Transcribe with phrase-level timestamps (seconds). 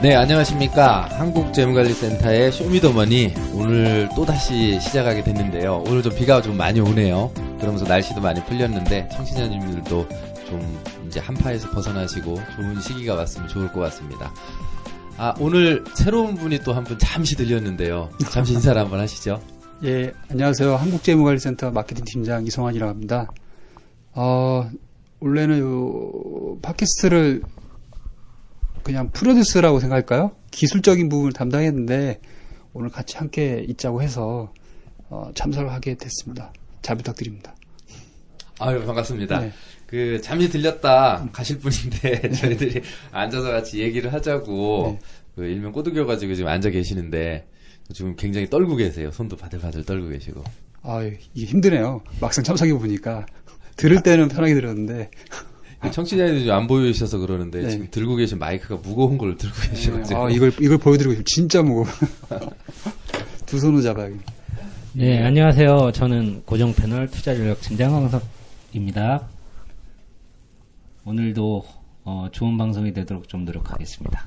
[0.00, 1.08] 네, 안녕하십니까.
[1.18, 3.34] 한국재무관리센터의 쇼미더머니.
[3.52, 5.82] 오늘 또다시 시작하게 됐는데요.
[5.88, 7.32] 오늘 좀 비가 좀 많이 오네요.
[7.58, 10.08] 그러면서 날씨도 많이 풀렸는데, 청취자님들도
[10.46, 14.32] 좀 이제 한파에서 벗어나시고 좋은 시기가 왔으면 좋을 것 같습니다.
[15.16, 18.08] 아, 오늘 새로운 분이 또 한 분 잠시 들렸는데요.
[18.30, 19.40] 잠시 인사를 한번 하시죠.
[19.82, 20.76] 예, 안녕하세요.
[20.76, 23.26] 한국재무관리센터 마케팅 팀장 이성환이라고 합니다.
[24.14, 24.70] 어,
[25.18, 27.42] 원래는 요, 팟캐스트를
[28.88, 30.32] 그냥 프로듀스라고 생각할까요?
[30.50, 32.20] 기술적인 부분을 담당했는데,
[32.72, 34.50] 오늘 같이 함께 있자고 해서,
[35.10, 36.54] 어, 참석을 하게 됐습니다.
[36.80, 37.54] 잘 부탁드립니다.
[38.58, 39.40] 아유, 반갑습니다.
[39.40, 39.52] 네.
[39.86, 42.80] 그, 잠시 들렸다 가실 분인데, 저희들이
[43.12, 45.06] 앉아서 같이 얘기를 하자고, 네.
[45.34, 47.46] 그, 일명 꼬드겨 가지고 지금 앉아 계시는데,
[47.92, 49.10] 지금 굉장히 떨고 계세요.
[49.10, 50.42] 손도 바들바들 떨고 계시고.
[50.82, 51.02] 아
[51.34, 52.02] 이게 힘드네요.
[52.22, 53.26] 막상 참석해 보니까.
[53.76, 55.47] 들을 때는 편하게 들었는데, 그
[55.92, 57.70] 청취자들이 좀안 보이셔서 그러는데, 네.
[57.70, 60.26] 지금 들고 계신 마이크가 무거운 걸 들고 계셔가지고.
[60.26, 61.24] 아, 이걸, 이걸 보여드리고 싶어요.
[61.24, 61.86] 진짜 무거워.
[63.46, 64.22] 두 손으로 잡아야겠네.
[64.94, 65.92] 네, 안녕하세요.
[65.92, 69.28] 저는 고정 패널 투자 전략 팀장 황석입니다.
[71.04, 71.64] 오늘도
[72.04, 74.26] 어, 좋은 방송이 되도록 좀 노력하겠습니다.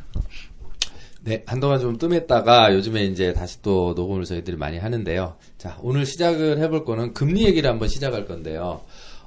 [1.23, 5.35] 네, 한동안 좀 뜸했다가 요즘에 이제 다시 또 녹음을 저희들이 많이 하는데요.
[5.57, 8.81] 자, 오늘 시작을 해볼 거는 금리 얘기를 한번 시작할 건데요.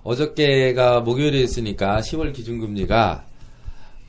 [0.05, 3.27] 어저께가 목요일이었으니까 10월 기준금리가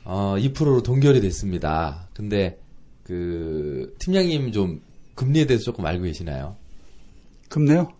[0.04, 2.06] 어, 2%로 동결이 됐습니다.
[2.14, 2.58] 근데
[3.02, 4.80] 그 팀장님 좀
[5.14, 6.56] 금리에 대해서 조금 알고 계시나요?
[7.48, 7.92] 금네요?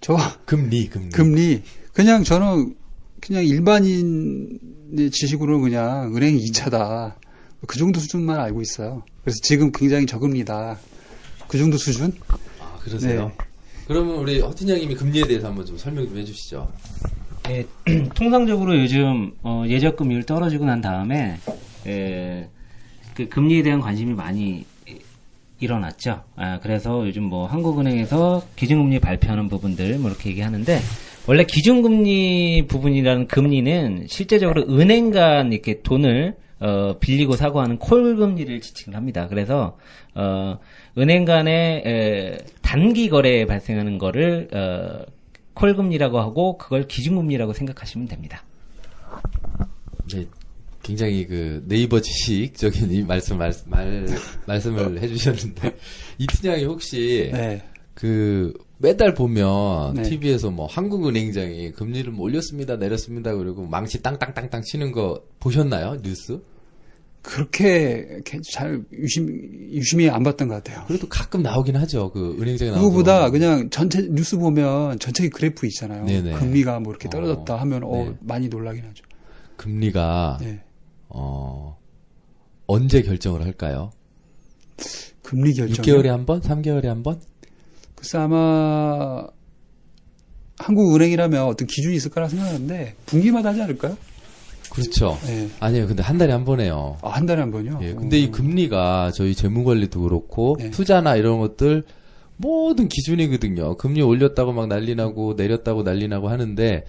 [0.00, 1.10] 저, 금리, 금리.
[1.10, 1.62] 금리.
[1.92, 2.74] 그냥 저는
[3.20, 7.14] 그냥 일반인의 지식으로는 그냥 은행 2차다.
[7.66, 9.02] 그 정도 수준만 알고 있어요.
[9.22, 10.78] 그래서 지금 굉장히 저금리다.
[11.48, 12.12] 그 정도 수준?
[12.60, 13.28] 아, 그러세요?
[13.28, 13.34] 네.
[13.86, 16.70] 그러면 우리 허팀장님이 금리에 대해서 한번 좀 설명 좀 해주시죠.
[17.50, 17.66] 예,
[18.14, 21.36] 통상적으로 요즘 어, 예적금리율 떨어지고 난 다음에
[21.86, 22.48] 예,
[23.14, 24.64] 그 금리에 대한 관심이 많이
[25.60, 26.22] 일어났죠.
[26.36, 30.78] 아, 그래서 요즘 뭐 한국은행에서 기준금리 발표하는 부분들 뭐 이렇게 얘기하는데
[31.26, 38.60] 원래 기준금리 부분이라는 금리는 실제적으로 은행 간 이렇게 돈을 어, 빌리고 사고 하는 콜 금리를
[38.60, 39.26] 지칭을 합니다.
[39.28, 39.76] 그래서
[40.14, 40.58] 어,
[40.96, 45.04] 은행 간의 에, 단기 거래에 발생하는 거를 어,
[45.54, 48.44] 콜금리라고 하고 그걸 기준금리라고 생각하시면 됩니다.
[50.12, 50.26] 네,
[50.82, 54.06] 굉장히 그 네이버 지식적인 이 말씀 말, 말
[54.46, 55.76] 말씀을 해주셨는데
[56.18, 57.62] 이 팀장이 혹시 네.
[57.94, 60.02] 그 매달 보면 네.
[60.02, 66.40] TV에서 뭐 한국은행장이 금리를 뭐 올렸습니다 내렸습니다 그리고 망치 땅땅땅땅 치는 거 보셨나요 뉴스?
[67.24, 68.20] 그렇게
[68.52, 69.28] 잘 유심,
[69.72, 70.84] 유심히 안 봤던 것 같아요.
[70.86, 76.04] 그래도 가끔 나오긴 하죠 그 은행장에 나오고 그거보다 그냥 전체 뉴스 보면 전체 그래프 있잖아요.
[76.04, 76.34] 네네.
[76.34, 78.14] 금리가 뭐 이렇게 어, 떨어졌다 하면 어, 네.
[78.20, 79.04] 많이 놀라긴 하죠.
[79.56, 80.60] 금리가 네.
[81.08, 81.78] 어
[82.66, 83.90] 언제 결정을 할까요?
[85.22, 85.82] 금리 결정.
[85.82, 87.20] 6개월에 한 번, 3개월에 한 번?
[87.94, 89.26] 글쎄 아마
[90.58, 93.96] 한국은행이라면 어떤 기준이 있을 거라 생각하는데 분기마다 하지 않을까요?
[94.74, 95.16] 그렇죠.
[95.26, 95.48] 네.
[95.60, 95.86] 아니에요.
[95.86, 96.96] 근데 한 달에 한번 해요.
[97.02, 97.78] 아, 한 달에 한 번요?
[97.82, 98.30] 예, 근데 이 어.
[98.30, 100.70] 금리가 저희 재무관리도 그렇고 네.
[100.70, 101.84] 투자나 이런 것들
[102.36, 103.76] 모든 기준이거든요.
[103.76, 106.84] 금리 올렸다고 막 난리 나고 내렸다고 난리 나고 하는데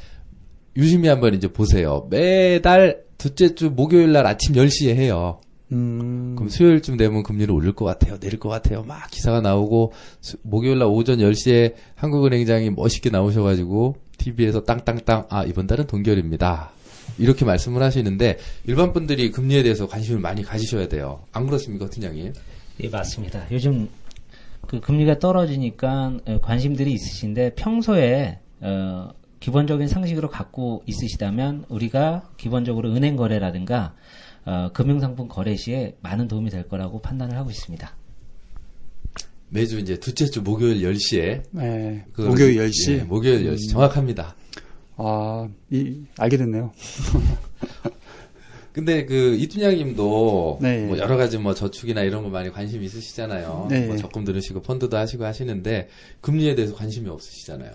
[0.75, 2.07] 유심히 한번 이제 보세요.
[2.09, 5.39] 매달 둘째 주 목요일 날 아침 10시에 해요.
[5.71, 6.33] 음.
[6.35, 8.19] 그럼 수요일쯤 되면 금리를 올릴 것 같아요.
[8.19, 8.83] 내릴 것 같아요.
[8.83, 15.43] 막 기사가 나오고 수- 목요일 날 오전 10시에 한국은행장이 멋있게 나오셔 가지고 TV에서 땅땅땅 아
[15.43, 16.71] 이번 달은 동결입니다.
[17.17, 21.23] 이렇게 말씀을 하시는데 일반 분들이 금리에 대해서 관심을 많이 가지셔야 돼요.
[21.31, 22.33] 안 그렇습니까, 팀장님?
[22.81, 23.45] 예, 맞습니다.
[23.51, 23.89] 요즘
[24.67, 29.09] 그 금리가 떨어지니까 어, 관심들이 있으신데 평소에 어,
[29.39, 33.95] 기본적인 상식으로 갖고 있으시다면 우리가 기본적으로 은행 거래라든가
[34.45, 37.95] 어, 금융상품 거래 시에 많은 도움이 될 거라고 판단을 하고 있습니다.
[39.49, 42.05] 매주 이제 둘째 주 목요일 10시에 네.
[42.17, 42.91] 목요일 10시.
[42.91, 44.35] 예, 목요일 10시 정확합니다.
[44.97, 46.71] 아, 이, 알게 됐네요.
[48.75, 50.85] 근데 그 이팀장님도 네.
[50.85, 53.67] 뭐 여러 가지 뭐 저축이나 이런 거 많이 관심 있으시잖아요.
[53.69, 53.87] 네.
[53.87, 55.87] 뭐 적금 들으시고 펀드도 하시고 하시는데
[56.19, 57.71] 금리에 대해서 관심이 없으시잖아요.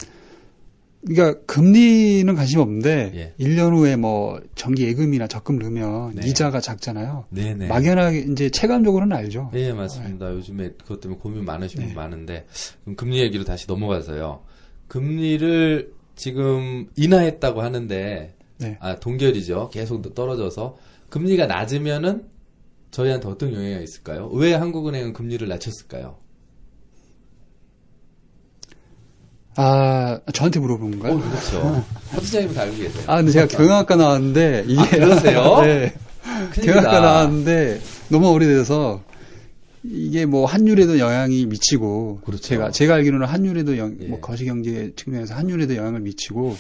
[1.07, 3.45] 그러니까 금리는 관심 없는데 예.
[3.45, 6.29] 1년 후에 뭐 정기 예금이나 적금 넣으면 네.
[6.29, 7.25] 이자가 작잖아요.
[7.31, 7.69] 네네.
[7.69, 9.49] 막연하게 이제 체감적으로는 알죠.
[9.55, 10.31] 네, 맞습니다.
[10.33, 11.95] 요즘에 그것 때문에 고민 많으신 분 네.
[11.95, 12.47] 많은데,
[12.85, 14.43] 그럼 금리 얘기로 다시 넘어가서요.
[14.89, 15.91] 금리를
[16.21, 18.77] 지금 인하했다고 하는데, 네.
[18.79, 19.71] 아, 동결이죠.
[19.73, 20.77] 계속 떨어져서,
[21.09, 22.27] 금리가 낮으면은
[22.91, 24.29] 저희한테 어떤 영향이 있을까요?
[24.29, 26.17] 왜 한국은행은 금리를 낮췄을까요?
[29.57, 31.21] 아 저한테 물어본 어, 건가요?
[31.21, 31.85] 그렇죠.
[32.15, 33.05] 허트장님은 다 알고 계세요.
[33.07, 35.61] 아 근데 제가 경영학과 나왔는데 이게 아, 그러세요?
[35.65, 35.95] 네.
[36.53, 36.73] 큰일이다.
[36.73, 37.81] 경영학과 나왔는데
[38.11, 39.03] 너무 오래돼서
[39.83, 42.43] 이게 뭐 환율에도 영향이 미치고 그렇죠.
[42.43, 44.09] 제가 제가 알기로는 환율에도 영, 예.
[44.09, 46.57] 뭐 거시 경제 측면에서 환율에도 영향을 미치고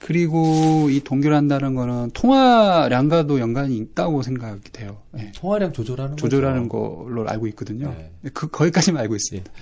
[0.00, 5.02] 그리고 이 동결한다는 거는 통화량과도 연관이 있다고 생각이 돼요.
[5.18, 5.30] 예.
[5.36, 7.04] 통화량 조절하는 조절하는 거죠.
[7.04, 7.94] 걸로 알고 있거든요.
[7.96, 8.30] 네.
[8.32, 9.52] 그 거기까지만 알고 있습니다.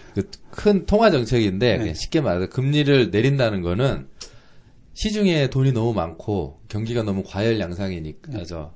[0.50, 1.94] 그큰 통화 정책인데 네.
[1.94, 4.06] 쉽게 말해서 금리를 내린다는 거는
[4.94, 8.72] 시중에 돈이 너무 많고 경기가 너무 과열 양상이니까죠.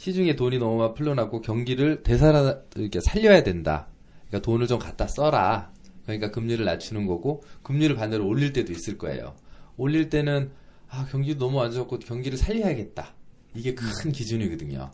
[0.00, 3.88] 시중에 돈이 너무 많 풀려나고 경기를 되살아 이렇게 살려야 된다.
[4.28, 5.74] 그러니까 돈을 좀 갖다 써라.
[6.04, 9.36] 그러니까 금리를 낮추는 거고 금리를 반대로 올릴 때도 있을 거예요.
[9.76, 10.52] 올릴 때는
[10.88, 13.12] 아 경기 너무 안 좋고 경기를 살려야겠다.
[13.54, 14.90] 이게 큰 기준이거든요.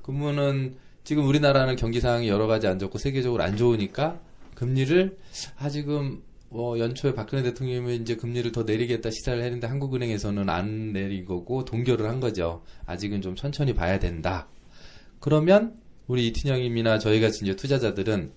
[0.00, 4.20] 그러면은 지금 우리나라는 경기 상황이 여러 가지 안 좋고 세계적으로 안 좋으니까
[4.54, 5.18] 금리를
[5.58, 11.64] 아 지금 뭐 연초에 박근혜 대통령이 이제 금리를 더 내리겠다 시사를 했는데 한국은행에서는 안 내리고
[11.64, 12.62] 동결을 한 거죠.
[12.86, 14.48] 아직은 좀 천천히 봐야 된다.
[15.20, 15.74] 그러면
[16.06, 18.30] 우리 이춘영님이나 저희 같이 이제 투자자들은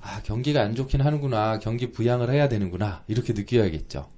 [0.00, 4.08] 아 경기가 안 좋긴 하는구나 경기 부양을 해야 되는구나 이렇게 느껴야겠죠.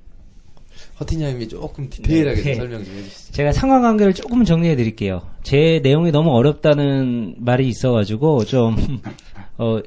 [0.99, 2.55] 허티님이 조금 디테일하게 좀 네.
[2.55, 3.33] 설명 좀 해주시죠.
[3.33, 5.23] 제가 상황 관계를 조금 정리해 드릴게요.
[5.43, 8.77] 제 내용이 너무 어렵다는 말이 있어가지고 좀
[9.59, 9.81] 어,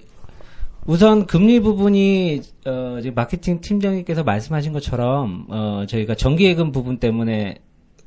[0.87, 7.57] 우선 금리 부분이 어, 마케팅 팀장님께서 말씀하신 것처럼 어, 저희가 정기예금 부분 때문에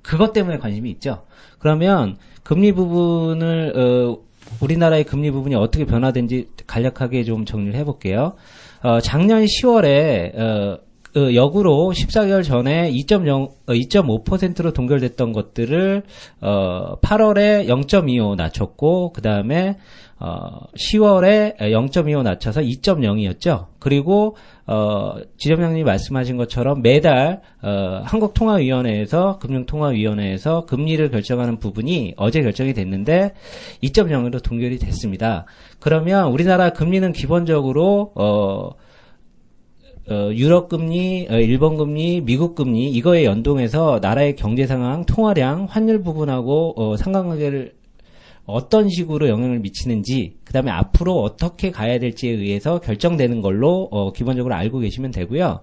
[0.00, 1.24] 그것 때문에 관심이 있죠.
[1.58, 4.18] 그러면 금리 부분을 어,
[4.62, 8.36] 우리나라의 금리 부분이 어떻게 변화된지 간략하게 좀 정리를 해볼게요.
[8.82, 10.78] 어, 작년 10월에 어,
[11.12, 16.02] 그 역으로 14개월 전에 2.0, 어, 2.5%로 동결됐던 것들을
[16.40, 19.76] 어, 8월에 0.25 낮췄고 그 다음에
[20.20, 23.68] 어, 10월에 0.25 낮춰서 2.0이었죠.
[23.78, 24.36] 그리고
[24.66, 33.32] 어, 지점장님이 말씀하신 것처럼 매달 어, 한국통화위원회에서 금융통화위원회에서 금리를 결정하는 부분이 어제 결정이 됐는데
[33.82, 35.46] 2.0으로 동결이 됐습니다.
[35.78, 38.72] 그러면 우리나라 금리는 기본적으로 어,
[40.10, 46.02] 어, 유럽 금리, 어, 일본 금리, 미국 금리 이거에 연동해서 나라의 경제 상황, 통화량, 환율
[46.02, 47.79] 부분하고 어, 상관관계를
[48.46, 54.54] 어떤 식으로 영향을 미치는지, 그 다음에 앞으로 어떻게 가야 될지에 의해서 결정되는 걸로 어, 기본적으로
[54.54, 55.60] 알고 계시면 되고요.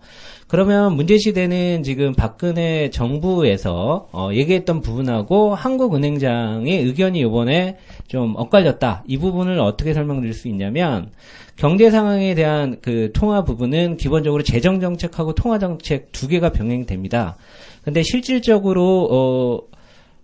[0.47, 7.77] 그러면 문제시되는 지금 박근혜 정부에서 어, 얘기했던 부분하고 한국은행장의 의견이 이번에
[8.07, 9.03] 좀 엇갈렸다.
[9.07, 11.11] 이 부분을 어떻게 설명드릴 수 있냐면
[11.57, 17.35] 경제 상황에 대한 그 통화 부분은 기본적으로 재정 정책하고 통화 정책 두 개가 병행됩니다.
[17.83, 19.76] 근데 실질적으로 어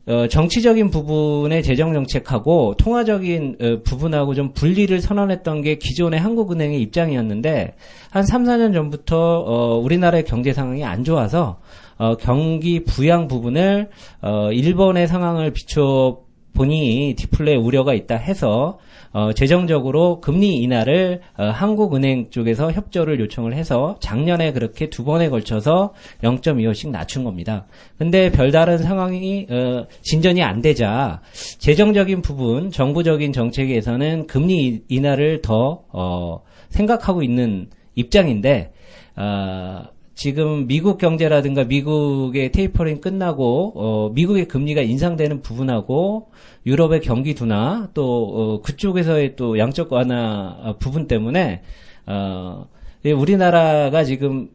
[0.06, 7.76] 어, 정치적인 부분의 재정 정책하고 통화적인 어, 부분하고 좀 분리를 선언했던 게 기존의 한국은행의 입장이었는데
[8.10, 11.60] 한 3, 4년 전부터 어, 우리나라의 경제 상황이 안 좋아서
[11.98, 13.90] 어, 경기 부양 부분을
[14.22, 16.20] 어, 일본의 상황을 비춰
[16.54, 18.80] 보니 디플레 우려가 있다 해서
[19.14, 25.94] 어, 재정적으로 금리 인하를 어, 한국은행 쪽에서 협조를 요청을 해서 작년에 그렇게 두 번에 걸쳐서
[26.24, 27.68] 0.25씩 낮춘 겁니다.
[27.98, 31.22] 근데 별다른 상황이 어, 진전이 안 되자
[31.60, 38.74] 재정적인 부분, 정부적인 정책에서는 금리 인하를 더 어, 생각하고 있는 입장인데
[39.16, 39.84] 어,
[40.16, 46.32] 지금 미국 경제라든가 미국의 테이퍼링 끝나고 어, 미국의 금리가 인상되는 부분하고
[46.66, 51.64] 유럽의 경기 둔화 또 어, 그쪽에서의 또 양적 완화 어, 부분 때문에
[52.06, 52.68] 어,
[53.06, 54.50] 예, 우리나라가 지금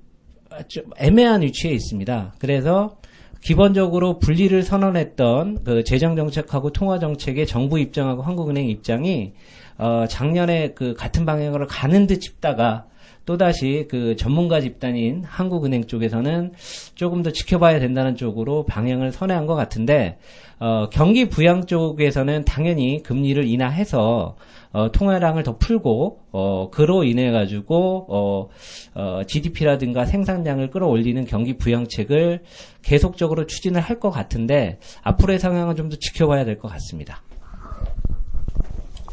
[0.68, 2.34] 좀 애매한 위치에 있습니다.
[2.38, 2.96] 그래서
[3.42, 9.32] 기본적으로 분리를 선언했던 그 재정 정책하고 통화 정책의 정부 입장하고 한국은행 입장이
[9.76, 12.86] 어, 작년에 그 같은 방향으로 가는 듯 싶다가
[13.28, 16.52] 또다시 그 전문가 집단인 한국은행 쪽에서는
[16.94, 20.16] 조금 더 지켜봐야 된다는 쪽으로 방향을 선회한 것 같은데
[20.58, 24.36] 어, 경기 부양 쪽에서는 당연히 금리를 인하해서
[24.72, 28.48] 어, 통화량을 더 풀고 어, 그로 인해 가지고 어,
[28.94, 32.40] 어, GDP라든가 생산량을 끌어올리는 경기 부양책을
[32.80, 37.22] 계속적으로 추진을 할 것 같은데 앞으로의 상황은 좀 더 지켜봐야 될 것 같습니다.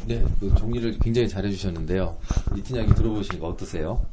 [0.07, 2.17] 네, 그 정리를 굉장히 잘 해주셨는데요.
[2.57, 4.05] 이춘영이 들어보시니까 어떠세요?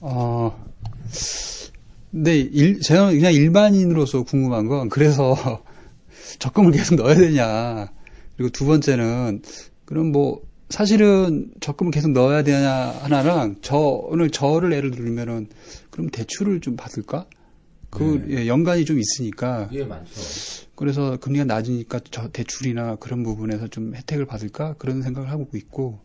[0.00, 0.64] 어,
[2.10, 5.36] 근데 일, 저는 그냥 일반인으로서 궁금한 건 그래서
[6.40, 7.92] 적금을 계속 넣어야 되냐.
[8.36, 9.42] 그리고 두 번째는
[9.84, 12.70] 그럼 뭐 사실은 적금을 계속 넣어야 되냐
[13.02, 15.48] 하나랑 저는 저를 예를 들면은
[15.90, 17.26] 그럼 대출을 좀 받을까?
[17.92, 20.10] 그 예, 연관이 좀 있으니까 예, 많죠.
[20.74, 26.00] 그래서 금리가 낮으니까 저 대출이나 그런 부분에서 좀 혜택을 받을까 그런 생각을 하고 있고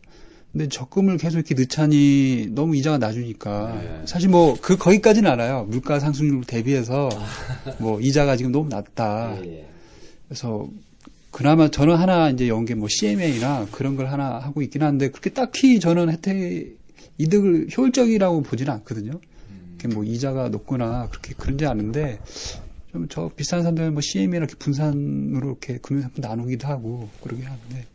[0.52, 4.02] 근데 적금을 계속 이렇게 넣자니 너무 이자가 낮으니까 네.
[4.06, 7.08] 사실 뭐 그 거기까지는 알아요 물가 상승률 대비해서
[7.78, 9.68] 뭐 이자가 지금 너무 낮다 예, 예.
[10.28, 10.68] 그래서
[11.30, 15.80] 그나마 저는 하나 이제 연계 뭐 CMA나 그런 걸 하나 하고 있긴 한데 그렇게 딱히
[15.80, 16.76] 저는 혜택
[17.16, 19.20] 이득을 효율적이라고 보지는 않거든요.
[19.86, 22.18] 뭐 이자가 높거나 그렇게 그런지 않은데
[22.92, 27.86] 좀 저 비싼 사람들은 뭐 CMA나 이렇게 분산으로 이렇게 금융상품 나누기도 하고 그러긴 하는데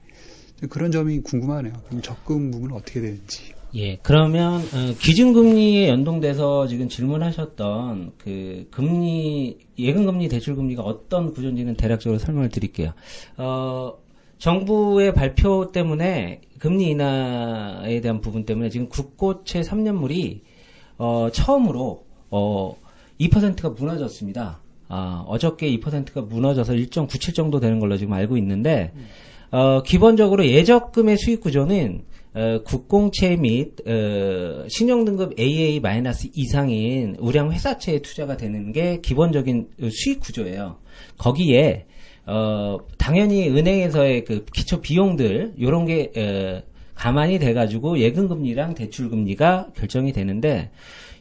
[0.69, 1.73] 그런 점이 궁금하네요.
[1.87, 3.53] 그럼 적금 부분은 어떻게 되는지.
[3.75, 12.49] 예, 그러면 어, 기준금리에 연동돼서 지금 질문하셨던 그 금리 예금금리 대출금리가 어떤 구조인지는 대략적으로 설명을
[12.49, 12.93] 드릴게요.
[13.37, 13.93] 어,
[14.37, 20.41] 정부의 발표 때문에 금리 인하에 대한 부분 때문에 지금 국고채 3년물이
[21.03, 22.77] 어, 처음으로 어,
[23.19, 24.61] 2%가 무너졌습니다.
[24.87, 28.93] 아, 어저께 2%가 무너져서 1.97 정도 되는 걸로 지금 알고 있는데
[29.51, 32.05] 어, 기본적으로 예적금의 수익 구조는
[32.35, 35.81] 어, 국공채 및 어, 신용등급 AA-
[36.35, 40.77] 이상인 우량 회사채에 투자가 되는 게 기본적인 수익 구조예요.
[41.17, 41.85] 거기에
[42.25, 50.69] 어, 당연히 은행에서의 그 기초 비용들 요런 게 어, 가만히 돼가지고 예금금리랑 대출금리가 결정이 되는데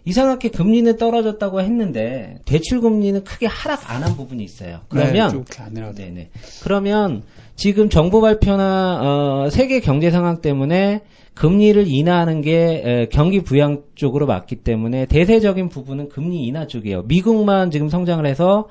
[0.04, 4.80] 이상하게 금리는 떨어졌다고 했는데 대출금리는 크게 하락 안 한 부분이 있어요.
[4.88, 6.30] 그러면 네, 안 내려가도 네네.
[6.64, 7.22] 그러면
[7.54, 9.00] 지금 정부 발표나
[9.46, 11.02] 어, 세계 경제 상황 때문에
[11.34, 17.02] 금리를 인하하는 게 에, 경기 부양 쪽으로 맞기 때문에 대세적인 부분은 금리 인하 쪽이에요.
[17.04, 18.68] 미국만 지금 성장을 해서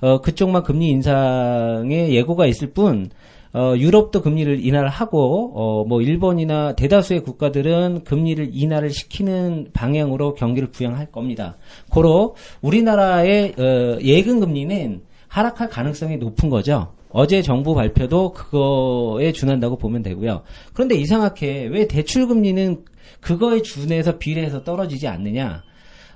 [0.00, 3.10] 어, 그쪽만 금리 인상의 예고가 있을 뿐
[3.54, 10.70] 어, 유럽도 금리를 인하를 하고, 어, 뭐, 일본이나 대다수의 국가들은 금리를 인하를 시키는 방향으로 경기를
[10.70, 11.56] 부양할 겁니다.
[11.88, 16.92] 고로, 우리나라의, 어, 예금 금리는 하락할 가능성이 높은 거죠.
[17.10, 20.42] 어제 정부 발표도 그거에 준한다고 보면 되고요.
[20.72, 22.84] 그런데 이상하게 왜 대출 금리는
[23.20, 25.62] 그거에 준해서 비례해서 떨어지지 않느냐?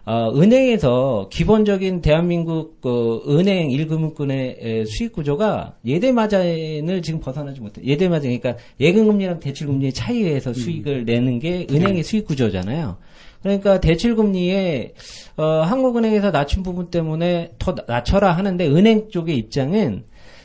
[0.09, 7.83] 어, 은행에서 기본적인 대한민국 그 은행 1금융권의 수익 구조가 예대마진을 지금 벗어나지 못해.
[7.85, 12.97] 예대마진 그러니까 예금금리랑 대출금리의 차이에서 수익을 내는 게 은행의 수익 구조잖아요.
[13.43, 14.95] 그러니까 대출금리에
[15.37, 20.05] 어, 한국은행에서 낮춘 부분 때문에 더 낮춰라 하는데 은행 쪽의 입장은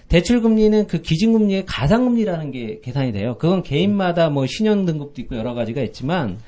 [0.10, 3.38] 대출금리는 그 기준금리의 가상금리라는 게 계산이 돼요.
[3.40, 6.40] 그건 개인마다 뭐 신용 등급도 있고 여러 가지가 있지만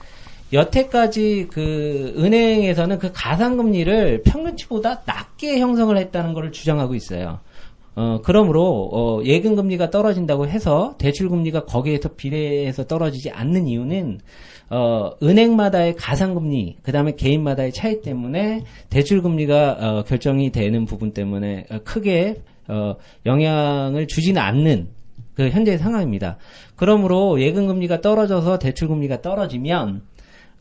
[0.54, 7.40] 여태까지 그 은행에서는 그 가상금리를 평균치보다 낮게 형성을 했다는 것을 주장하고 있어요.
[7.96, 14.20] 어, 그러므로, 어, 예금금리가 떨어진다고 해서 대출금리가 거기에서 비례해서 떨어지지 않는 이유는,
[14.70, 21.80] 어, 은행마다의 가상금리, 그 다음에 개인마다의 차이 때문에 대출금리가, 어, 결정이 되는 부분 때문에 어,
[21.86, 24.90] 크게, 어, 영향을 주지는 않는
[25.34, 26.38] 그 현재 상황입니다.
[26.76, 30.02] 그러므로 예금금리가 떨어져서 대출금리가 떨어지면,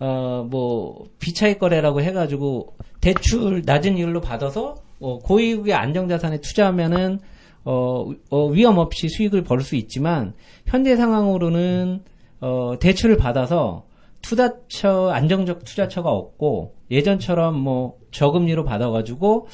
[0.01, 7.21] 어, 뭐, 비차익 거래라고 해가지고, 대출 낮은 이율로 받아서, 어, 고위국의 안정자산에 투자하면은,
[7.65, 10.35] 어, 어, 위험 없이 수익을 벌 수 있지만,
[10.67, 12.03] 현재 상황으로는,
[12.41, 13.85] 어, 대출을 받아서,
[14.23, 19.49] 투자처, 안정적 투자처가 없고, 예전처럼 뭐, 저금리로 받아가지고,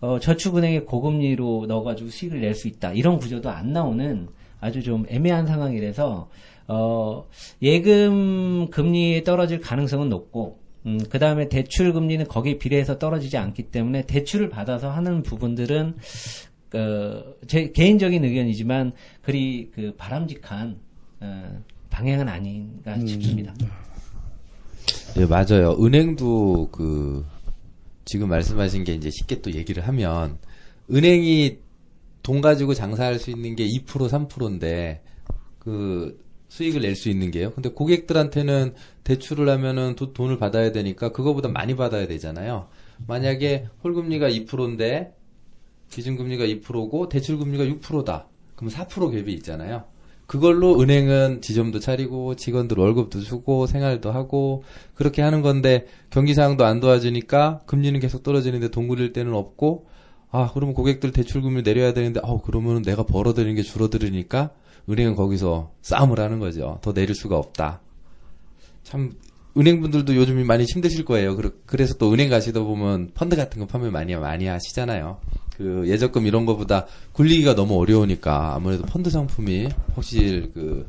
[0.00, 2.92] 어, 저축은행에 고금리로 넣어가지고 수익을 낼 수 있다.
[2.92, 4.28] 이런 구조도 안 나오는
[4.62, 6.30] 아주 좀 애매한 상황이라서,
[6.68, 7.28] 어,
[7.60, 14.06] 예금 금리에 떨어질 가능성은 높고, 음, 그 다음에 대출 금리는 거기에 비례해서 떨어지지 않기 때문에
[14.06, 15.96] 대출을 받아서 하는 부분들은,
[16.74, 20.76] 어, 제 개인적인 의견이지만, 그리 그 바람직한,
[21.20, 23.52] 어, 방향은 아닌가 싶습니다.
[25.18, 25.76] 예, 맞아요.
[25.84, 27.24] 은행도 그
[28.04, 30.38] 지금 말씀하신 게 이제 쉽게 또 얘기를 하면
[30.90, 31.58] 은행이
[32.22, 35.02] 돈 가지고 장사할 수 있는 게 2% 3%인데
[35.58, 37.50] 그 수익을 낼 수 있는 게요.
[37.52, 38.74] 근데 고객들한테는
[39.04, 42.68] 대출을 하면은 도- 돈을 받아야 되니까 그거보다 많이 받아야 되잖아요.
[43.06, 45.14] 만약에 홀금리가 2%인데
[45.90, 48.26] 기준금리가 2%고 대출금리가 6%다.
[48.54, 49.84] 그럼 4% 갭이 있잖아요.
[50.26, 54.62] 그걸로 은행은 지점도 차리고 직원들 월급도 주고 생활도 하고
[54.94, 59.86] 그렇게 하는 건데 경기 상황도 안 도와주니까 금리는 계속 떨어지는데 돈 굴릴 때는 없고
[60.32, 64.50] 아 그러면 고객들 대출금리 내려야 되는데 아 그러면 내가 벌어들이는 게 줄어들으니까
[64.88, 66.78] 은행은 거기서 싸움을 하는 거죠.
[66.82, 67.80] 더 내릴 수가 없다.
[68.82, 69.12] 참
[69.56, 71.36] 은행분들도 요즘 많이 힘드실 거예요.
[71.66, 75.18] 그래서 또 은행 가시다 보면 펀드 같은 거 판매 많이 많이 하시잖아요.
[75.58, 80.86] 그 예적금 이런 거보다 굴리기가 너무 어려우니까 아무래도 펀드 상품이 확실히 그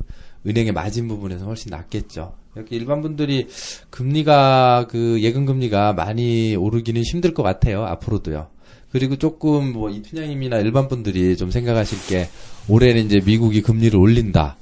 [0.47, 2.33] 은행의 마진 부분에서 훨씬 낫겠죠.
[2.55, 3.47] 이렇게 일반 분들이
[3.89, 7.83] 금리가 그 예금 금리가 많이 오르기는 힘들 것 같아요.
[7.83, 8.47] 앞으로도요.
[8.93, 12.29] 그리고 조금 뭐 이춘향님이나 일반 분들이 좀 생각하실 게
[12.69, 14.55] 올해는 이제 미국이 금리를 올린다.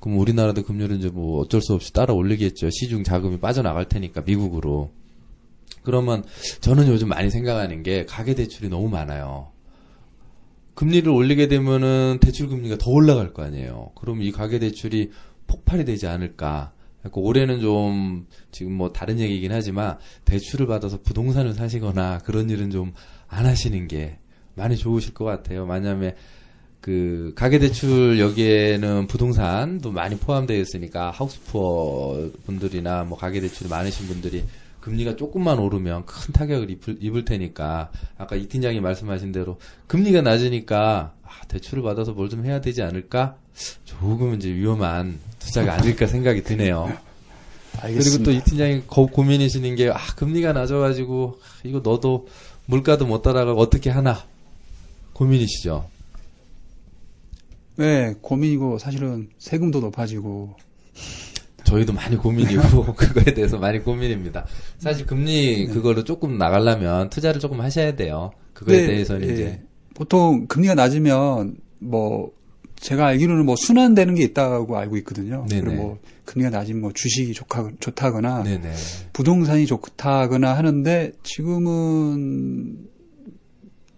[0.00, 2.70] 그럼 우리나라도 금리를 이제 뭐 어쩔 수 없이 따라 올리겠죠.
[2.70, 4.90] 시중 자금이 빠져나갈 테니까 미국으로.
[5.84, 6.24] 그러면
[6.60, 9.52] 저는 요즘 많이 생각하는 게 가계 대출이 너무 많아요.
[10.74, 13.92] 금리를 올리게 되면은 대출 금리가 더 올라갈 거 아니에요.
[13.94, 15.12] 그럼 이 가계 대출이
[15.46, 16.72] 폭발이 되지 않을까.
[17.02, 22.92] 그러니까 올해는 좀 지금 뭐 다른 얘기긴 하지만 대출을 받아서 부동산을 사시거나 그런 일은 좀
[23.32, 24.18] 안 하시는 게
[24.54, 25.64] 많이 좋으실 것 같아요.
[25.66, 26.14] 만약에
[26.82, 34.44] 그 가계대출 여기에는 부동산도 많이 포함되어 있으니까 하우스푸어 분들이나 뭐 가계대출이 많으신 분들이
[34.80, 41.12] 금리가 조금만 오르면 큰 타격을 입을, 입을 테니까 아까 이 팀장이 말씀하신 대로 금리가 낮으니까
[41.22, 43.36] 아, 대출을 받아서 뭘 좀 해야 되지 않을까
[43.84, 46.92] 조금 이제 위험한 투자가 아닐까 생각이 드네요.
[47.80, 52.26] 그리고 또 이 팀장이 고, 고민이시는 게 아, 금리가 낮아가지고 이거 너도
[52.66, 54.24] 물가도 못 따라가고 어떻게 하나
[55.12, 55.88] 고민이시죠.
[57.76, 60.56] 네, 고민이고 사실은 세금도 높아지고
[61.64, 64.46] 저희도 많이 고민이고 그거에 대해서 많이 고민입니다.
[64.78, 68.32] 사실 금리 그거를 조금 나가려면 투자를 조금 하셔야 돼요.
[68.52, 69.32] 그거에 네, 대해서는 예.
[69.32, 69.62] 이제
[69.94, 72.32] 보통 금리가 낮으면 뭐
[72.82, 75.46] 제가 알기로는 뭐 순환되는 게 있다고 알고 있거든요.
[75.48, 75.62] 네네.
[75.62, 78.72] 그리고 뭐 금리가 낮으면 뭐 주식이 좋다, 좋다거나 네네
[79.12, 82.88] 부동산이 좋다거나 하는데 지금은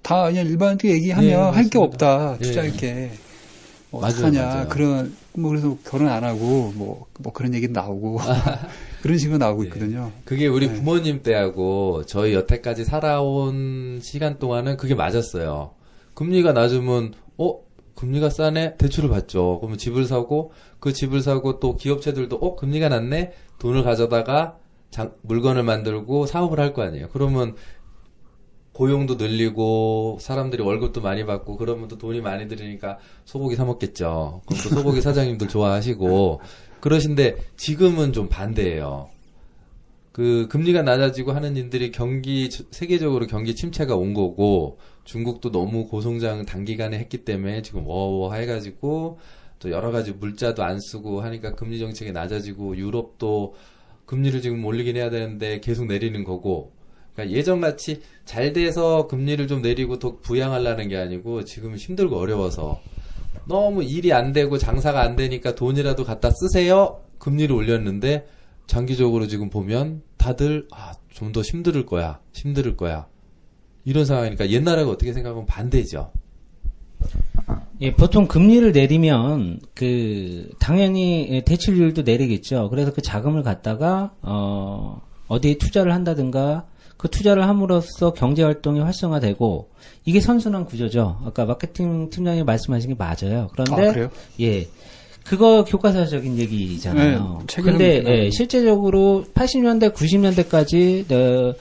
[0.03, 1.81] 다 그냥 일반적으로 얘기하면 네, 할게 맞습니다.
[1.81, 2.45] 없다 예.
[2.45, 4.69] 투자할 게뭐 맞아요, 어떡하냐 맞아요.
[4.69, 8.21] 그런 뭐 그래서 결혼 안 하고 뭐뭐 그런 얘기도 나오고
[9.01, 9.69] 그런 식으로 나오고 네.
[9.69, 10.13] 있거든요.
[10.27, 10.75] 그게 우리 네.
[10.75, 15.71] 부모님 때하고 저희 여태까지 살아온 시간 동안은 그게 맞았어요.
[16.13, 17.65] 금리가 낮으면 어
[18.05, 19.59] 금리가 싸네 대출을 받죠.
[19.61, 24.59] 그러면 집을 사고 그 집을 사고 또 기업체들도 어 금리가 낮네 돈을 가져다가
[24.91, 27.09] 장- 물건을 만들고 사업을 할 거 아니에요.
[27.13, 27.55] 그러면
[28.73, 34.43] 고용도 늘리고 사람들이 월급도 많이 받고 그러면 또 돈이 많이 들으니까 소고기 사 먹겠죠.
[34.47, 36.41] 그럼 또 소고기 사장님들 좋아하시고
[36.81, 39.09] 그러신데 지금은 좀 반대예요.
[40.15, 47.01] 그 금리가 낮아지고 하는 일들이 경기 세계적으로 경기 침체가 온 거고 중국도 너무 고성장 단기간에
[47.01, 49.19] 했기 때문에 지금 워워 해가지고
[49.59, 53.57] 또 여러 가지 물자도 안 쓰고 하니까 금리 정책이 낮아지고 유럽도
[54.07, 56.71] 금리를 지금 올리긴 해야 되는데 계속 내리는 거고
[57.13, 62.81] 그러니까 예전같이 잘 돼서 금리를 좀 내리고 더 부양하려는 게 아니고 지금 힘들고 어려워서
[63.49, 67.01] 너무 일이 안 되고 장사가 안 되니까 돈이라도 갖다 쓰세요.
[67.19, 68.29] 금리를 올렸는데
[68.67, 72.21] 장기적으로 지금 보면 다들 아, 좀 더 힘들 거야.
[72.33, 73.07] 힘들 거야.
[73.85, 76.11] 이런 상황이니까 옛날하고 어떻게 생각하면 반대죠.
[77.81, 82.71] 예, 보통 금리를 내리면 그 당연히 예, 대출률도 내리겠죠.
[82.71, 89.71] 그래서 그 자금을 갖다가 어 어디에 투자를 한다든가 그 투자를 함으로써 경제 활동이 활성화되고
[90.05, 91.21] 이게 선순환 구조죠.
[91.27, 93.49] 아까 마케팅 팀장이 말씀하신 게 맞아요.
[93.53, 94.11] 그런데 아, 그래요?
[94.41, 94.67] 예.
[95.25, 97.43] 그거 교과서적인 얘기잖아요.
[97.47, 101.55] 네, 근데 예, 실제적으로 80년대, 90년대까지 어,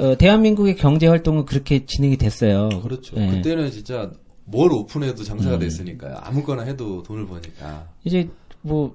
[0.00, 2.68] 어, 대한민국의 경제 활동은 그렇게 진행이 됐어요.
[2.82, 3.16] 그렇죠.
[3.16, 3.26] 예.
[3.26, 4.10] 그때는 진짜
[4.44, 5.60] 뭘 오픈해도 장사가 음.
[5.60, 6.16] 됐으니까요.
[6.20, 7.88] 아무거나 해도 돈을 버니까.
[8.04, 8.28] 이제
[8.62, 8.94] 뭐,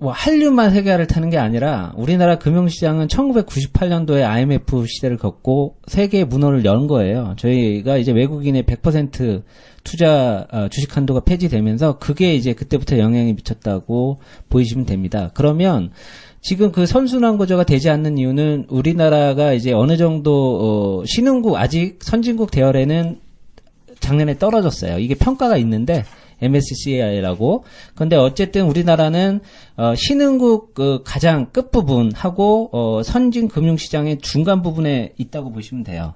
[0.00, 6.86] 뭐 한류만 세계화를 타는 게 아니라 우리나라 금융시장은 1998년도에 IMF 시대를 겪고 세계의 문호를 연
[6.86, 7.34] 거예요.
[7.36, 9.42] 저희가 이제 외국인의 100%
[9.82, 15.30] 투자 어, 주식 한도가 폐지되면서 그게 이제 그때부터 영향이 미쳤다고 보이시면 됩니다.
[15.34, 15.90] 그러면
[16.40, 22.52] 지금 그 선순환 구조가 되지 않는 이유는 우리나라가 이제 어느 정도 어, 신흥국 아직 선진국
[22.52, 23.18] 대열에는
[23.98, 24.98] 작년에 떨어졌어요.
[24.98, 26.04] 이게 평가가 있는데
[26.40, 27.64] MSCI라고.
[27.94, 29.40] 근데 어쨌든 우리나라는
[29.76, 36.14] 어, 신흥국 그 가장 끝 부분하고 어, 선진 금융시장의 중간 부분에 있다고 보시면 돼요.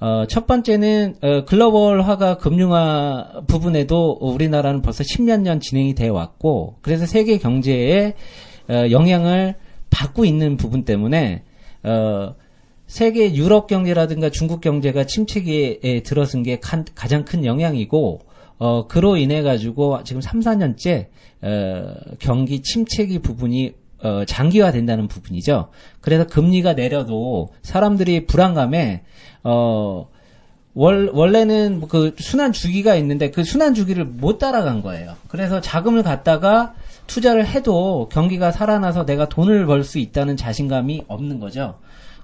[0.00, 7.04] 어, 첫 번째는 어, 글로벌화가 금융화 부분에도 우리나라는 벌써 10년 년 진행이 되어 왔고 그래서
[7.06, 8.14] 세계 경제에
[8.68, 9.56] 어, 영향을
[9.90, 11.42] 받고 있는 부분 때문에
[11.82, 12.34] 어,
[12.86, 18.20] 세계 유럽 경제라든가 중국 경제가 침체기에 들어선 게 간- 가장 큰 영향이고
[18.60, 21.06] 어 그로 인해 가지고 지금 3, 4년째
[21.42, 25.70] 어 경기 침체기 부분이 어 장기화된다는 부분이죠.
[26.02, 29.02] 그래서 금리가 내려도 사람들이 불안감에
[29.44, 30.08] 어
[30.74, 35.14] 월, 원래는 그 순환 주기가 있는데 그 순환 주기를 못 따라간 거예요.
[35.28, 36.74] 그래서 자금을 갖다가
[37.06, 41.76] 투자를 해도 경기가 살아나서 내가 돈을 벌 수 있다는 자신감이 없는 거죠.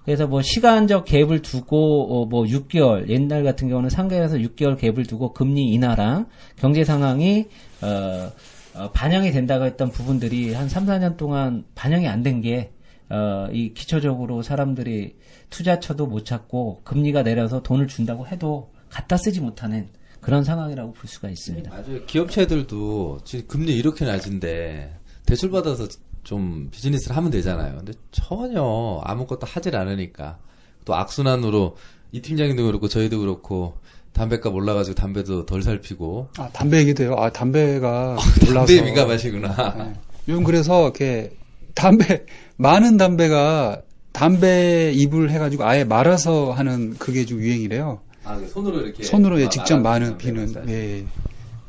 [0.06, 5.32] 그래서 뭐 시간적 갭을 두고 어, 뭐 6개월 옛날 같은 경우는 상가에서 6개월 갭을 두고
[5.32, 7.48] 금리 인하랑 경제 상황이
[7.82, 8.32] 어,
[8.74, 12.70] 어, 반영이 된다고 했던 부분들이 한 3, 4년 동안 반영이 안 된게
[13.08, 15.16] 어, 이 기초적으로 사람들이
[15.50, 19.88] 투자처도 못 찾고 금리가 내려서 돈을 준다고 해도 갖다 쓰지 못하는
[20.20, 21.68] 그런 상황이라고 볼 수가 있습니다.
[21.68, 22.04] 맞아요.
[22.06, 25.88] 기업체들도 지금 금리 이렇게 낮은데 대출 받아서
[26.26, 27.76] 좀 비즈니스를 하면 되잖아요.
[27.76, 30.38] 근데 전혀 아무것도 하질 않으니까
[30.84, 31.76] 또 악순환으로
[32.10, 33.74] 이 팀장님도 그렇고 저희도 그렇고
[34.12, 37.14] 담배값 올라가지고 담배도 덜 살피고 아, 담배 얘기도 해요.
[37.16, 38.16] 아, 담배가
[38.48, 38.66] 올라서.
[38.66, 39.74] 담배 민감하시구나.
[39.78, 39.92] 네.
[40.28, 41.30] 요즘 그래서 이렇게
[41.74, 42.24] 담배
[42.56, 48.00] 많은 담배가 담배 잎을 해가지고 아예 말아서 하는 그게 좀 유행이래요.
[48.24, 50.52] 아, 그 손으로 이렇게 손으로 예, 아, 직접 말아서 많은 피는.
[50.54, 51.04] 담배 예.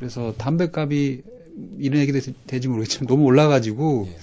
[0.00, 1.22] 그래서 담배값이
[1.78, 4.16] 이런 얘기 되- 될지 모르겠지만 너무 올라가지고 예.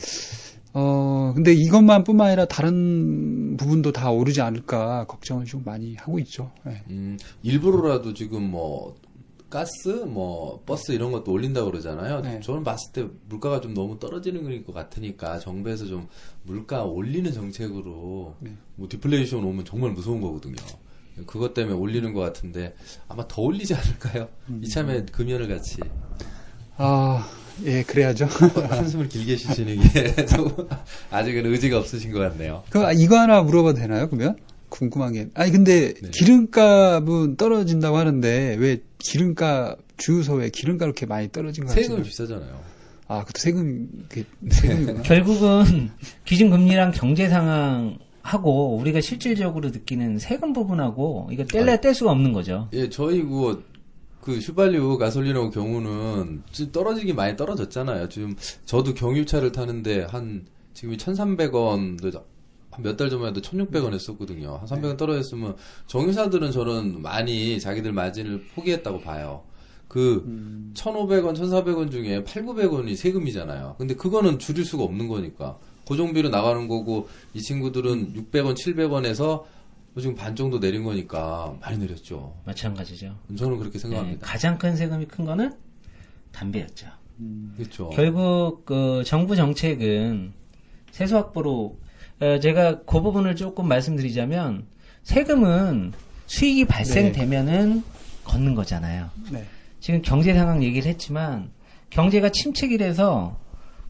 [0.74, 6.52] 어 근데 이것만 뿐만 아니라 다른 부분도 다 오르지 않을까 걱정을 좀 많이 하고 있죠.
[6.68, 6.84] 예.
[6.90, 8.96] 음, 일부러라도 지금 뭐
[9.50, 12.20] 가스, 뭐 버스 이런 것도 올린다고 그러잖아요.
[12.22, 12.40] 네.
[12.42, 16.08] 저는 봤을 때 물가가 좀 너무 떨어지는 것 같으니까 정부에서 좀
[16.44, 18.52] 물가 올리는 정책으로 네.
[18.76, 20.56] 뭐 디플레이션 오면 정말 무서운 거거든요.
[21.26, 22.76] 그것 때문에 올리는 것 같은데
[23.08, 24.28] 아마 더 올리지 않을까요?
[24.50, 24.60] 음.
[24.62, 25.78] 이참에 금연을 같이
[26.78, 27.28] 아,
[27.64, 28.26] 예, 그래야죠.
[28.70, 30.50] 한숨을 길게 쉬시는 게 좀
[31.10, 32.64] 아직은 의지가 없으신 것 같네요.
[32.70, 34.36] 그, 아, 이거 하나 물어봐도 되나요, 그러면?
[34.70, 35.30] 궁금한 게.
[35.36, 36.10] 아니, 근데 네.
[36.12, 41.86] 기름값은 떨어진다고 하는데, 왜 기름값, 주유소 왜 기름값 이렇게 많이 떨어진 거 같아요?
[41.86, 42.60] 세금이 비싸잖아요.
[43.08, 45.02] 아, 그것도 세금, 그, 세금이구나.
[45.04, 45.92] 결국은
[46.26, 52.68] 기준금리랑 경제 상황 하고 우리가 실질적으로 느끼는 세금 부분하고 이거 뗄래야 뗄 수가 없는 거죠.
[52.74, 53.64] 예, 저희 그,
[54.26, 58.10] 그 휘발유 가솔린하고 경우는 지금 떨어지기 많이 떨어졌잖아요.
[58.10, 58.36] 지금
[58.66, 62.24] 저도 경유차를 타는데 한 지금이 1,300원,
[62.72, 64.62] 한몇달 전만 해도 1,600원 했었거든요.
[64.66, 69.44] 한 300원 떨어졌으면 정유사들은 저는 많이 자기들 마진을 포기했다고 봐요.
[69.88, 70.26] 그
[70.74, 73.76] 1,500원, 1,400원 중에 8,900원이 세금이잖아요.
[73.78, 75.60] 근데 그거는 줄일 수가 없는 거니까.
[75.86, 79.44] 고정비로 나가는 거고 이 친구들은 600원, 700원에서
[80.00, 82.36] 지금 반 정도 내린 거니까 많이 내렸죠.
[82.46, 83.16] 마찬가지죠.
[83.38, 84.28] 저는 그렇게 네, 생각합니다.
[84.28, 85.54] 가장 큰 세금이 큰 거는
[86.32, 86.88] 담배였죠.
[87.56, 87.90] 그렇죠.
[87.92, 90.34] 결국 그 정부 정책은
[90.92, 91.80] 세수 확보로
[92.20, 94.66] 어, 제가 그 부분을 조금 말씀드리자면
[95.04, 95.94] 세금은
[96.28, 97.84] 수익이 발생되면은
[98.26, 99.10] 걷는 거잖아요.
[99.32, 99.46] 네.
[99.80, 101.52] 지금 경제 상황 얘기를 했지만
[101.90, 103.40] 경제가 침체기라서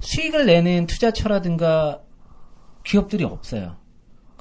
[0.02, 2.02] 수익을 내는 투자처라든가
[2.84, 3.78] 기업들이 없어요.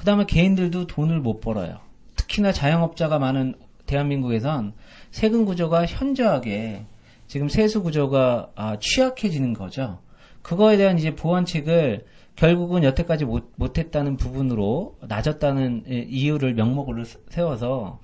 [0.04, 1.78] 그 다음에 개인들도 돈을 못 벌어요.
[2.16, 3.54] 특히나 자영업자가 많은
[3.86, 4.74] 대한민국에선
[5.10, 6.84] 세금 구조가 현저하게
[7.26, 10.00] 지금 세수 구조가 아, 취약해지는 거죠.
[10.42, 12.04] 그거에 대한 이제 보완책을
[12.36, 18.00] 결국은 여태까지 못, 못했다는 부분으로 낮았다는 예, 이유를 명목으로 세워서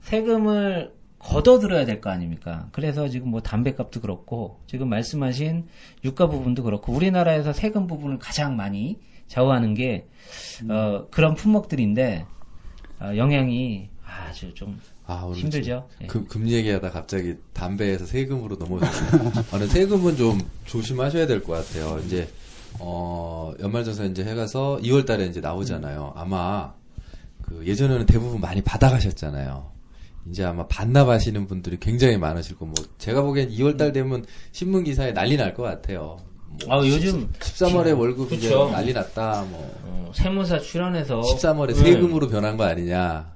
[0.00, 2.70] 세금을 걷어들어야 될 거 아닙니까?
[2.72, 5.66] 그래서 지금 뭐 담배값도 그렇고 지금 말씀하신
[6.02, 8.98] 유가 부분도 그렇고 우리나라에서 세금 부분을 가장 많이
[9.36, 10.06] 좌우하는 게
[10.68, 12.26] 어, 그런 품목들인데
[13.00, 15.88] 어, 영향이 아주 좀 아, 힘들죠.
[16.02, 16.06] 예.
[16.06, 19.32] 금, 금리 얘기하다 갑자기 담배에서 세금으로 넘어졌어요.
[19.50, 21.98] 저는 세금은 좀 조심하셔야 될 것 같아요.
[22.04, 22.28] 이제
[22.78, 26.12] 어, 연말정산 이제 해가서 2월 달에 이제 나오잖아요.
[26.14, 26.74] 아마
[27.40, 29.72] 그 예전에는 대부분 많이 받아가셨잖아요.
[30.30, 35.12] 이제 아마 반납하시는 분들이 굉장히 많으실 거고, 뭐 제가 보기엔 2월 달 되면 신문 기사에
[35.12, 36.18] 난리 날 것 같아요.
[36.66, 38.54] 뭐 아, 요즘 13월에 월급 이제.
[38.54, 39.46] 난리 났다.
[39.50, 41.74] 뭐 어, 세무사 출연해서 13월에 네.
[41.74, 43.32] 세금으로 변한 거 아니냐.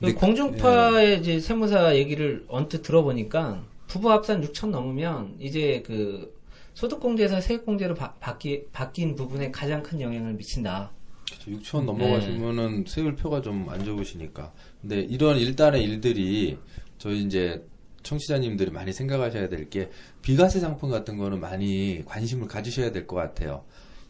[0.00, 6.36] 그 근데 공중파의 이제 세무사 얘기를 언뜻 들어보니까 부부 합산 6천 넘으면 이제 그
[6.74, 10.92] 소득공제에서 세액공제로 바, 바뀌, 바뀐 부분에 가장 큰 영향을 미친다.
[11.28, 14.52] 그쵸, 6천 넘어가시면은 세율표가 좀 안 좋으시니까.
[14.80, 16.56] 근데 이런 일단의 일들이
[16.98, 17.64] 저희 이제
[18.08, 19.90] 청취자님들이 많이 생각하셔야 될 게
[20.22, 23.64] 비과세 상품 같은 거는 많이 관심을 가지셔야 될 것 같아요.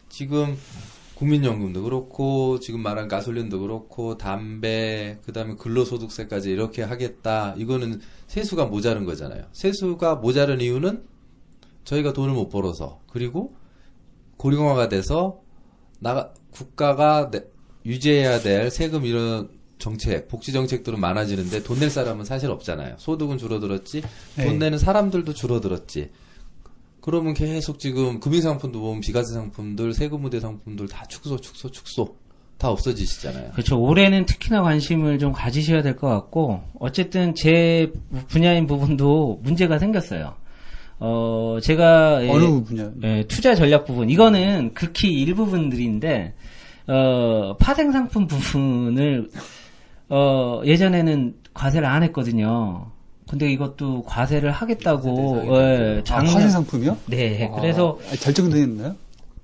[0.07, 0.55] 지금
[1.15, 7.55] 국민연금도 그렇고 지금 말한 가솔린도 그렇고 담배 그다음에 근로소득세까지 이렇게 하겠다.
[7.57, 9.43] 이거는 세수가 모자른 거잖아요.
[9.51, 11.03] 세수가 모자른 이유는
[11.83, 13.53] 저희가 돈을 못 벌어서 그리고
[14.37, 15.41] 고령화가 돼서
[15.99, 17.43] 나가 국가가 내-
[17.85, 19.49] 유지해야 될 세금 이런
[19.79, 22.95] 정책, 복지 정책들은 많아지는데 돈 낼 사람은 사실 없잖아요.
[22.97, 24.01] 소득은 줄어들었지,
[24.35, 24.57] 돈 네.
[24.57, 26.09] 내는 사람들도 줄어들었지.
[27.01, 32.15] 그러면 계속 지금 금융상품도 보면 비과세 상품들, 세금 무대 상품들 다 축소, 축소, 축소
[32.57, 33.51] 다 없어지시잖아요.
[33.53, 33.79] 그렇죠.
[33.81, 37.91] 올해는 특히나 관심을 좀 가지셔야 될 것 같고, 어쨌든 제
[38.27, 40.35] 분야인 부분도 문제가 생겼어요.
[40.99, 42.93] 어, 제가 예, 어느 부분이요?
[43.03, 46.33] 예, 투자 전략 부분 이거는 극히 일부분들인데
[46.87, 49.29] 어, 파생 상품 부분을
[50.09, 52.91] 어, 예전에는 과세를 안 했거든요.
[53.27, 56.97] 근데 이것도 과세를 하겠다고 예, 아, 작년 화재 상품이요?
[57.07, 58.95] 네, 아, 그래서 아, 결정됐나요?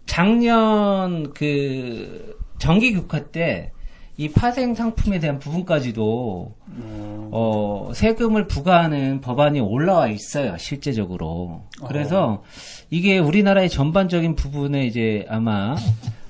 [0.08, 3.72] 작년 그 정기 국화 때
[4.18, 6.56] 이 파생 상품에 대한 부분까지도
[7.32, 11.64] 어, 세금을 부과하는 법안이 올라와 있어요, 실제적으로.
[11.88, 12.42] 그래서
[12.90, 15.76] 이게 우리나라의 전반적인 부분에 이제 아마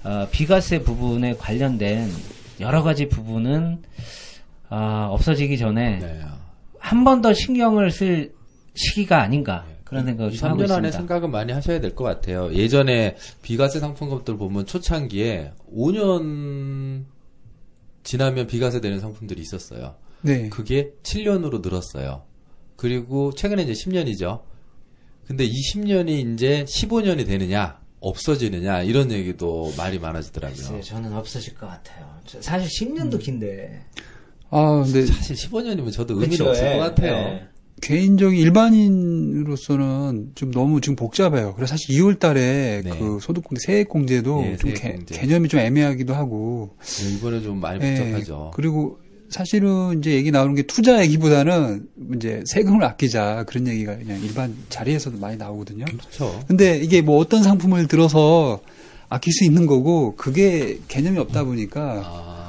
[0.03, 2.09] 어, 비과세 부분에 관련된
[2.59, 3.83] 여러 가지 부분은
[4.69, 6.21] 아, 없어지기 전에 네.
[6.79, 8.33] 한번 더 신경을 쓸
[8.73, 10.91] 시기가 아닌가 그런 생각을 2, 좀 하고 3년 안에.
[10.91, 12.51] 생각은 많이 하셔야 될 것 같아요.
[12.53, 17.05] 예전에 비과세 상품들 보면 초창기에 5년
[18.03, 19.95] 지나면 비과세 되는 상품들이 있었어요.
[20.21, 20.49] 네.
[20.49, 22.23] 그게 7년으로 늘었어요.
[22.75, 24.41] 그리고 최근에 이제 10년이죠.
[25.27, 30.55] 근데 이 10년이 이제 15년이 되느냐, 없어지느냐, 이런 얘기도 말이 많아지더라고요.
[30.57, 32.19] 글쎄요, 저는 없어질 것 같아요.
[32.25, 33.81] 저- 사실 10년도 긴데.
[34.57, 37.11] 아, 근데 사실 15년이면 저도 의미는 그쵸, 없을 예, 것 같아요.
[37.13, 37.41] 예.
[37.81, 41.53] 개인적인 일반인으로서는 좀 너무 지금 복잡해요.
[41.55, 42.89] 그래서 사실 2월 달에 네.
[42.97, 45.13] 그 소득공제, 세액공제도 네, 좀 세액공제.
[45.15, 46.69] 개, 개념이 좀 애매하기도 하고.
[46.81, 48.51] 네, 이번에 좀 많이 예, 복잡하죠.
[48.55, 54.55] 그리고 사실은 이제 얘기 나오는 게 투자 얘기보다는 이제 세금을 아끼자 그런 얘기가 그냥 일반
[54.69, 55.83] 자리에서도 많이 나오거든요.
[55.85, 56.39] 그렇죠.
[56.47, 58.61] 근데 이게 뭐 어떤 상품을 들어서
[59.09, 62.44] 아낄 수 있는 거고 그게 개념이 없다 보니까 아,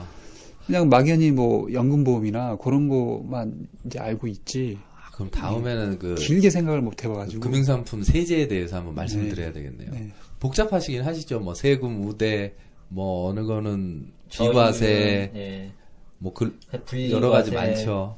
[0.67, 4.79] 그냥 막연히 뭐 연금보험이나 그런 거만 이제 알고 있지
[5.13, 9.31] 그럼 다음에는 그 길게 생각을 못 해봐가지고 금융상품 세제에 대해서 한번 말씀을 네.
[9.31, 9.91] 드려야 되겠네요.
[9.91, 10.11] 네.
[10.41, 11.41] 복잡하시긴 하시죠.
[11.41, 12.55] 뭐 세금, 우대,
[12.89, 15.73] 뭐 어느 거는 비과세, 예,
[16.19, 18.17] 뭐 그, 분리과세, 여러 가지 많죠.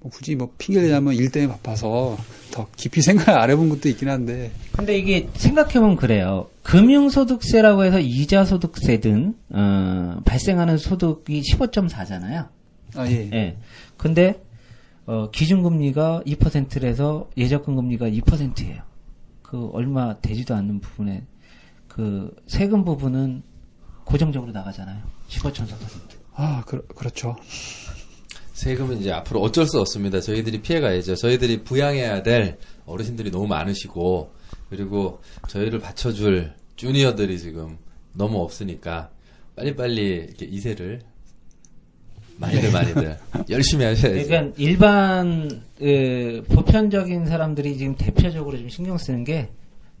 [0.00, 0.04] 네.
[0.04, 2.16] 뭐 굳이 뭐 핑계를 대자면 일 때문에 바빠서
[2.50, 6.48] 더 깊이 생각 안 해본 것도 있긴 한데 근데 이게 생각해보면 그래요.
[6.62, 12.48] 금융소득세라고 해서 이자소득세든, 어, 발생하는 소득이 15.4잖아요.
[12.96, 13.30] 아 예.
[13.32, 13.56] 예.
[13.96, 14.42] 근데,
[15.06, 18.82] 어, 기준금리가 2%라서 예적금 금리가 2%예요.
[19.42, 21.24] 그 얼마 되지도 않는 부분에
[21.88, 23.42] 그 세금 부분은
[24.04, 25.02] 고정적으로 나가잖아요.
[25.28, 25.74] 15.4%.
[26.34, 27.36] 아 그, 그렇죠.
[28.60, 30.20] 세금은 이제 앞으로 어쩔 수 없습니다.
[30.20, 31.14] 저희들이 피해가야죠.
[31.14, 34.32] 저희들이 부양해야 될 어르신들이 너무 많으시고
[34.68, 37.78] 그리고 저희를 받쳐줄 주니어들이 지금
[38.12, 39.10] 너무 없으니까
[39.56, 41.00] 빨리빨리 이렇게 이세를
[42.36, 43.18] 많이들 많이들
[43.48, 44.26] 열심히 하셔야죠.
[44.26, 49.48] 그러니까 일반 그 보편적인 사람들이 지금 대표적으로 좀 신경 쓰는 게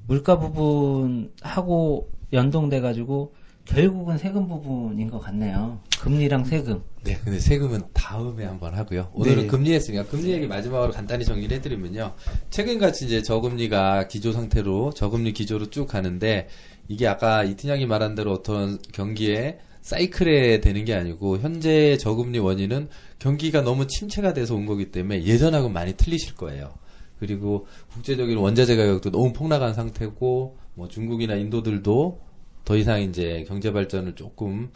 [0.06, 3.32] 물가 부분하고 연동돼 가지고
[3.64, 5.80] 결국은 세금 부분인 것 같네요.
[6.00, 6.82] 금리랑 세금.
[7.04, 9.10] 네, 근데 세금은 다음에 한번 하고요.
[9.14, 9.46] 오늘은 네.
[9.46, 12.14] 금리 했으니까 금리 얘기 마지막으로 간단히 정리를 해드리면요.
[12.50, 16.48] 최근같이 이제 저금리가 기조 상태로 저금리 기조로 쭉 가는데
[16.88, 23.62] 이게 아까 이팀장이 말한 대로 어떤 경기에 사이클에 되는 게 아니고 현재 저금리 원인은 경기가
[23.62, 26.74] 너무 침체가 돼서 온 거기 때문에 예전하고 많이 틀리실 거예요.
[27.18, 32.20] 그리고 국제적인 원자재 가격도 너무 폭락한 상태고 뭐 중국이나 인도들도
[32.64, 34.70] 더 이상 이제 경제 발전을 조금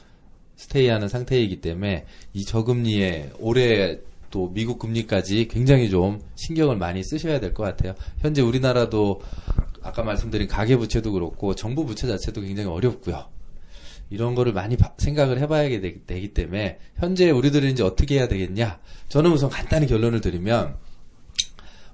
[0.57, 3.99] 스테이하는 상태이기 때문에 이 저금리에 올해
[4.31, 7.95] 또 미국 금리까지 굉장히 좀 신경을 많이 쓰셔야 될 것 같아요.
[8.19, 9.21] 현재 우리나라도
[9.83, 13.27] 아까 말씀드린 가계 부채도 그렇고 정부 부채 자체도 굉장히 어렵고요.
[14.11, 18.81] 이런 거를 많이 바- 생각을 해봐야 되- 되기 때문에 현재 우리들은 이제 어떻게 해야 되겠냐?
[19.09, 20.77] 저는 우선 간단히 결론을 드리면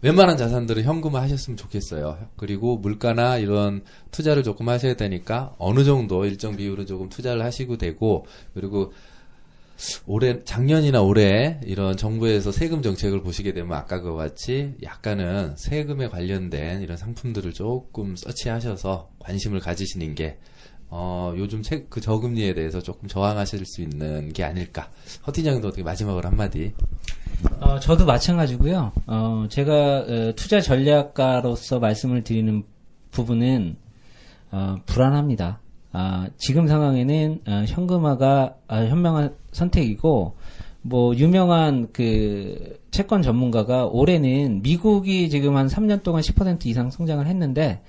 [0.02, 2.18] 웬만한 자산들은 현금화 하셨으면 좋겠어요.
[2.36, 8.26] 그리고 물가나 이런 투자를 조금 하셔야 되니까 어느 정도 일정 비율은 조금 투자를 하시고 되고
[8.54, 8.92] 그리고
[10.06, 16.82] 올해 작년이나 올해 이런 정부에서 세금 정책을 보시게 되면 아까 그와 같이 약간은 세금에 관련된
[16.82, 20.38] 이런 상품들을 조금 서치하셔서 관심을 가지시는 게
[20.92, 24.90] 어, 요즘 책, 그 저금리에 대해서 조금 저항하실 수 있는 게 아닐까.
[25.26, 26.72] 허티장도 어떻게 마지막으로 한마디.
[27.70, 28.90] 어, 저도 마찬가지고요.
[29.06, 32.64] 어, 제가 어, 투자 전략가로서 말씀을 드리는
[33.12, 33.76] 부분은
[34.50, 35.60] 어, 불안합니다.
[35.92, 40.36] 아, 지금 상황에는 어, 현금화가 아, 현명한 선택이고
[40.82, 47.82] 뭐 유명한 그 채권 전문가가 올해는 미국이 지금 한 3년 동안 10% 이상 성장을 했는데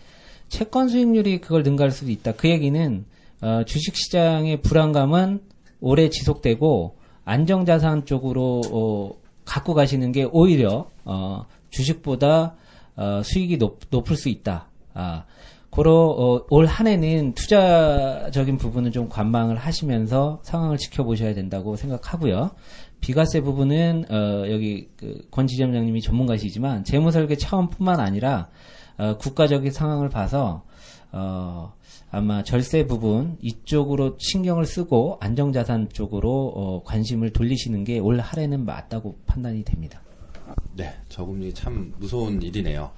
[0.47, 2.33] 채권 수익률이 그걸 능가할 수도 있다.
[2.33, 3.03] 그 얘기는
[3.41, 5.41] 어, 주식 시장의 불안감은
[5.79, 12.55] 오래 지속되고 안정자산 쪽으로 어, 갖고 가시는 게 오히려 어, 주식보다
[12.95, 14.67] 어, 수익이 높, 높을 수 있다.
[14.93, 15.23] 아,
[15.69, 22.51] 고로 어, 올 한해는 투자적인 부분은 좀 관망을 하시면서 상황을 지켜보셔야 된다고 생각하고요.
[22.99, 28.49] 비과세 부분은 어, 여기 그 권지점장님이 전문가시지만 재무설계 차원뿐만 아니라
[28.97, 30.63] 어, 국가적인 상황을 봐서
[31.11, 31.73] 어,
[32.11, 39.63] 아마 절세 부분 이쪽으로 신경을 쓰고 안정자산 쪽으로 어, 관심을 돌리시는 게올 할해는 맞다고 판단이
[39.63, 40.01] 됩니다.
[40.75, 42.91] 네, 저금리 참 무서운 일이네요.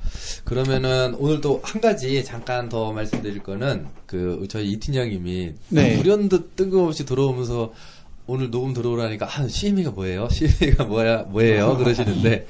[0.43, 5.97] 그러면은 오늘 또 한 가지 잠깐 더 말씀드릴 거는 그 저희 이 팀장님이 네.
[5.97, 7.71] 불현듯 뜬금없이 들어오면서
[8.26, 10.28] 오늘 녹음 들어오라니까 아 CMA가 뭐예요?
[10.30, 11.78] CMA가 뭐야 뭐예요?
[11.78, 12.47] 그러시는데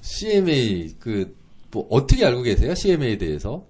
[0.00, 1.40] CMA 그
[1.72, 2.74] 뭐 어떻게 알고 계세요?
[2.74, 3.64] CMA에 대해서?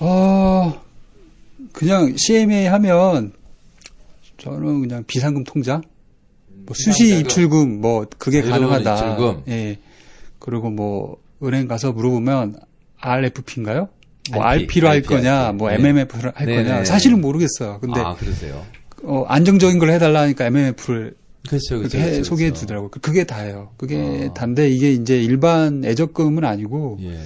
[0.00, 0.80] 어,
[1.72, 3.32] 그냥 CMA 하면
[4.38, 5.82] 저는 그냥 비상금 통장,
[6.66, 7.18] 뭐 수시.
[7.20, 8.94] 입출금 뭐 그게 가능하다.
[8.94, 9.42] 입출금.
[9.48, 9.78] 예.
[10.38, 12.56] 그리고 뭐 은행 가서 물어보면
[12.98, 13.88] RFP인가요?
[14.32, 15.76] 뭐 RP, RP로 할 거냐, 뭐 네.
[15.76, 16.64] MMF를 할 네네.
[16.64, 16.84] 거냐.
[16.84, 17.78] 사실은 모르겠어요.
[17.80, 18.16] 근데 아?
[19.02, 21.14] 어, 안정적인 걸 해달라니까 MMF를
[21.48, 21.98] 그렇죠, 그렇죠.
[21.98, 22.60] 해- 그렇죠, 소개해 그렇죠.
[22.60, 22.90] 주더라고요.
[22.90, 23.70] 그- 그게 다예요.
[23.78, 24.34] 그게 어.
[24.34, 27.18] 단데 이게 이제 일반 애적금은 아니고 예.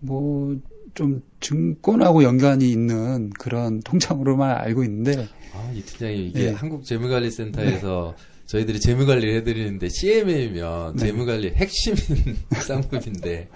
[0.00, 6.50] 뭐좀 증권하고 연관이 있는 그런 통장으로만 알고 있는데 아, 이 팀장님 이게 네.
[6.52, 11.06] 한국재무관리센터에서 저희들이 재무관리를 해드리는데 CMA면 네.
[11.06, 13.48] 재무관리 핵심인 쌍급인데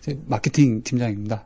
[0.00, 1.44] 이제 마케팅 팀장입니다.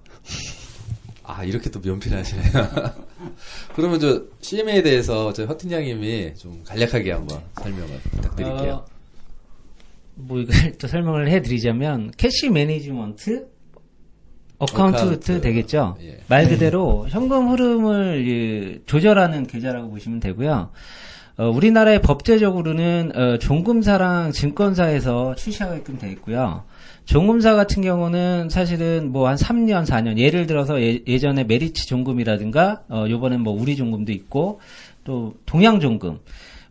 [1.23, 2.53] 아 이렇게 또 면피하시네요.
[3.75, 8.73] 그러면 저 CMA에 대해서 저희 허 팀장님이 좀 간략하게 한번 설명을 부탁드릴게요.
[8.73, 8.87] 어,
[10.15, 13.56] 뭐 이걸 또 설명을 해드리자면 cash management
[14.59, 15.41] account, account.
[15.41, 15.97] 되겠죠.
[16.03, 16.19] 예.
[16.29, 20.71] 말 그대로 현금 흐름을 예, 조절하는 계좌라고 보시면 되고요.
[21.39, 26.65] 어, 우리나라의 법제적으로는 어, 종금사랑 증권사에서 출시하게끔 돼 있고요.
[27.05, 33.05] 종금사 같은 경우는 사실은 뭐 한 3년, 4년 예를 들어서 예, 전에 메리츠 종금이라든가 어,
[33.09, 34.61] 요번엔 뭐 우리 종금도 있고
[35.05, 36.19] 또 동양 종금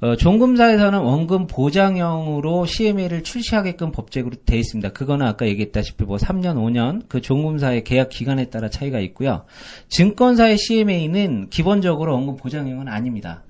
[0.01, 4.89] 어, 종금사에서는 원금 보장형으로 CMA를 출시하게끔 법적으로 돼 있습니다.
[4.89, 9.45] 그거는 아까 얘기했다시피 뭐 3년, 5년 그 종금사의 계약 기간에 따라 차이가 있고요.
[9.89, 13.43] 증권사의 CMA는 기본적으로 원금 보장형은 아닙니다.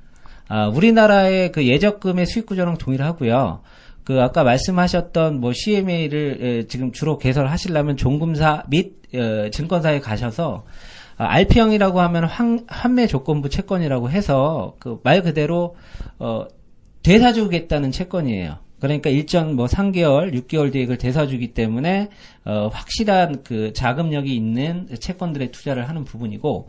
[0.47, 3.61] 아, 우리나라의 그 예적금의 수익 구조랑 동일하고요.
[4.03, 12.01] 그 아까 말씀하셨던 뭐 CMA를 지금 주로 개설하시려면 종금사 및 어, 증권사에 가셔서 아, RP형이라고
[12.01, 15.75] 하면 환, 환매 조건부 채권이라고 해서 그 말 그대로
[16.19, 16.45] 어
[17.03, 18.57] 되사주겠다는 채권이에요.
[18.79, 22.09] 그러니까 일정 뭐 3개월, 6개월 뒤에 그걸 되사주기 때문에
[22.43, 26.67] 어 확실한 그 자금력이 있는 채권들에 투자를 하는 부분이고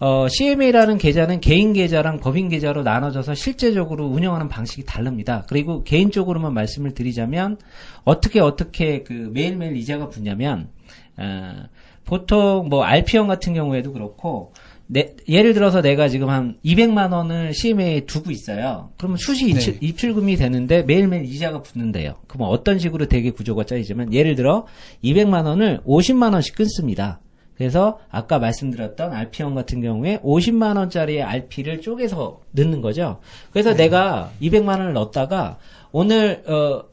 [0.00, 5.44] 어 CMA라는 계좌는 개인 계좌랑 법인 계좌로 나눠져서 실제적으로 운영하는 방식이 다릅니다.
[5.48, 7.58] 그리고 개인적으로만 말씀을 드리자면
[8.04, 10.68] 어떻게 어떻게 그 매일매일 이자가 붙냐면
[11.16, 11.64] 어
[12.06, 14.52] 보통 뭐 RP형 같은 경우에도 그렇고
[14.86, 18.90] 내- 예를 들어서 내가 지금 한 200만 원을 CMA에 두고 있어요.
[18.96, 19.78] 그러면 수시 입출, 네.
[19.82, 22.14] 입출 금이 되는데 매일매일 이자가 붙는데요.
[22.28, 24.66] 그럼 어떤 식으로 되게 구조가 짜이지만 예를 들어
[25.02, 27.20] 200만 원을 50만 원씩 끊습니다.
[27.56, 33.18] 그래서 아까 말씀드렸던 RP형 같은 경우에 50만 원짜리 RP를 쪼개서 넣는 거죠.
[33.50, 35.58] 그래서 내가 200만 원을 넣었다가
[35.90, 36.84] 오늘 어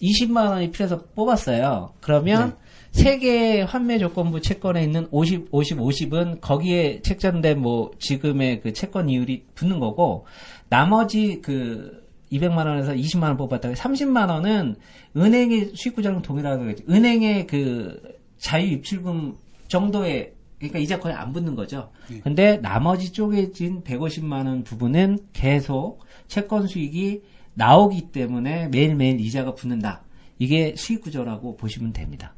[0.00, 1.92] 20만 원이 필요해서 뽑았어요.
[2.00, 2.56] 그러면
[2.92, 9.08] 세 개의 환매 조건부 채권에 있는 50, 50, 50은 거기에 책정된 뭐 지금의 그 채권
[9.08, 10.26] 이율이 붙는 거고
[10.68, 14.76] 나머지 그 200만 원에서 20만 원 뽑았다가 30만 원은
[15.16, 16.84] 은행의 수익구조랑 동일하다고 했죠.
[16.88, 18.00] 은행의 그
[18.38, 19.36] 자유 입출금
[19.68, 21.90] 정도의 그러니까 이자 거의 안 붙는 거죠.
[22.22, 27.22] 근데 나머지 쪼개진 150만 원 부분은 계속 채권 수익이
[27.54, 30.02] 나오기 때문에 매일매일 이자가 붙는다.
[30.38, 32.34] 이게 수익 구조라고 보시면 됩니다.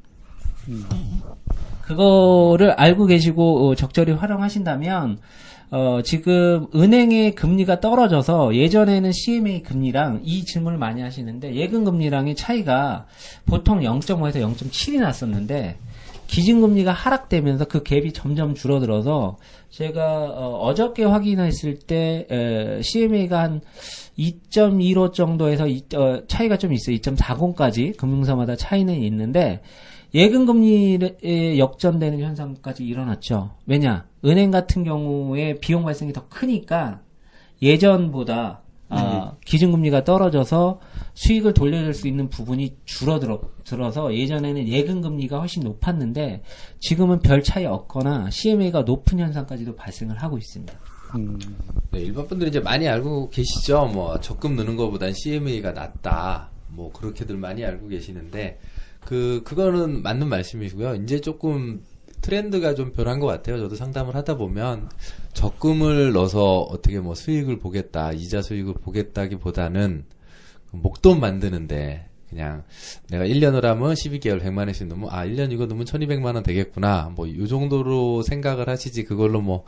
[1.83, 5.18] 그거를 알고 계시고 어, 적절히 활용하신다면
[5.70, 13.07] 어, 지금 은행의 금리가 떨어져서 예전에는 CMA 금리랑 이 질문을 많이 하시는데 예금 금리랑의 차이가
[13.44, 15.77] 보통 0.5에서 0.7이 났었는데
[16.27, 19.37] 기준금리가 하락되면서 그 갭이 점점 줄어들어서
[19.70, 23.61] 제가 어, 저께 확인했을 때 에, CMA가 한
[24.18, 26.96] 2.15 정도에서 이- 어, 차이가 좀 있어요.
[26.96, 29.61] 2.40까지 금융사마다 차이는 있는데
[30.14, 33.50] 예금 금리에 역전되는 현상까지 일어났죠.
[33.66, 34.07] 왜냐?
[34.24, 37.00] 은행 같은 경우에 비용 발생이 더 크니까
[37.61, 40.79] 예전보다 아, 기준금리가 떨어져서
[41.14, 46.42] 수익을 돌려줄 수 있는 부분이 줄어들어서 예전에는 예금 금리가 훨씬 높았는데
[46.79, 50.73] 지금은 별 차이 없거나 CMA가 높은 현상까지도 발생을 하고 있습니다.
[51.17, 51.38] 음,
[51.90, 53.87] 네, 일반 분들이 이제 많이 알고 계시죠.
[53.87, 56.50] 뭐 적금 넣는 것보단 CMA가 낫다.
[56.69, 58.58] 뭐 그렇게들 많이 알고 계시는데
[59.07, 60.96] 그 그거는 맞는 말씀이고요.
[60.96, 61.83] 이제 조금
[62.23, 63.59] 트렌드가 좀 변한 것 같아요.
[63.59, 64.88] 저도 상담을 하다 보면
[65.35, 70.05] 적금을 넣어서 어떻게 뭐 수익을 보겠다, 이자 수익을 보겠다기보다는
[70.71, 72.65] 그 목돈 만드는데 그냥
[73.11, 77.27] 내가 1년을 하면 12개월 100만 원씩 넣으면 아 1년 이거 넣으면 1200만 원 되겠구나 뭐
[77.27, 79.65] 이 정도로 생각을 하시지 그걸로 뭐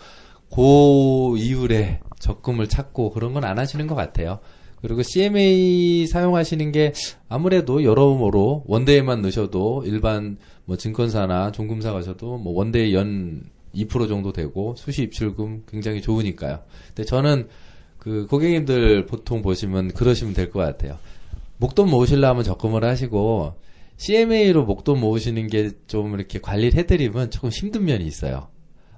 [0.50, 4.38] 고이율의 적금을 찾고 그런 건 안 하시는 것 같아요.
[4.86, 6.92] 그리고 CMA 사용하시는 게
[7.28, 15.02] 아무래도 여러모로 원대에만 넣으셔도 일반 뭐 증권사나 종금사 가셔도 뭐 원대에 연2% 정도 되고 수시
[15.02, 16.60] 입출금 굉장히 좋으니까요.
[16.88, 17.48] 근데 저는
[17.98, 20.98] 그 고객님들 보통 보시면 그러시면 될 것 같아요.
[21.58, 23.54] 목돈 모으시려면 적금을 하시고
[23.96, 28.46] CMA로 목돈 모으시는 게 좀 이렇게 관리를 해드리면 조금 힘든 면이 있어요.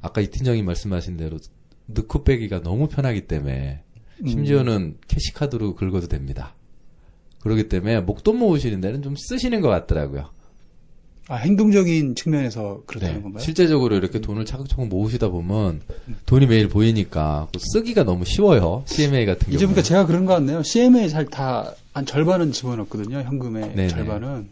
[0.02, 1.38] 아까 이 팀장님 말씀하신 대로
[1.86, 3.84] 넣고 빼기가 너무 편하기 때문에
[4.26, 6.54] 심지어는 캐시카드로 긁어도 됩니다.
[7.40, 10.30] 그렇기 때문에 목돈 모으시는 데는 좀 쓰시는 것 같더라고요.
[11.30, 13.22] 아, 행동적인 측면에서 그렇다는 네.
[13.22, 13.42] 건가요?
[13.42, 15.82] 실제적으로 이렇게 돈을 차곡차곡 모으시다 보면
[16.24, 18.82] 돈이 매일 보이니까 그 쓰기가 너무 쉬워요.
[18.86, 19.54] CMA 같은 경우.
[19.54, 20.62] 이제 보니까 제가 그런 것 같네요.
[20.62, 23.18] CMA 잘 다, 한 절반은 집어넣었거든요.
[23.20, 23.88] 현금의 네네.
[23.88, 24.48] 절반은.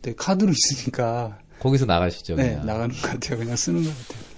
[0.00, 2.36] 근데 카드로 있으니까, 거기서 나가시죠.
[2.36, 2.66] 네, 그냥.
[2.66, 3.38] 나가는 것 같아요.
[3.38, 4.31] 그냥 쓰는 것 같아요.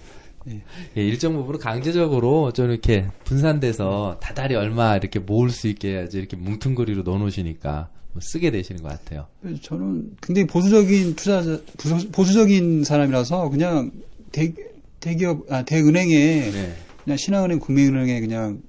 [0.48, 0.62] 예,
[1.02, 7.02] 일정 부분 강제적으로 좀 이렇게 분산돼서 다달이 얼마 이렇게 모을 수 있게 해야지 이렇게 뭉퉁거리로
[7.02, 9.26] 넣어놓으시니까 뭐 쓰게 되시는 것 같아요.
[9.62, 13.90] 저는 굉장히 보수적인 투자자, 보수- 보수적인 사람이라서 그냥
[14.32, 14.52] 대,
[15.00, 16.10] 대기업, 아, 대은행에
[16.50, 16.74] 네.
[17.04, 18.62] 그냥 신한은행, 국민은행에 그냥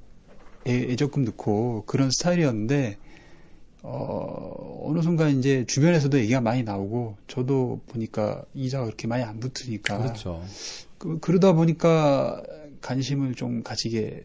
[0.68, 2.98] 애, 애적금 넣고 그런 스타일이었는데,
[3.84, 9.98] 어, 어느 순간 이제 주변에서도 얘기가 많이 나오고, 저도 보니까 이자가 그렇게 많이 안 붙으니까.
[10.00, 10.44] 그렇죠.
[11.06, 12.42] 그, 그러다 보니까
[12.82, 14.24] 관심을 좀 가지게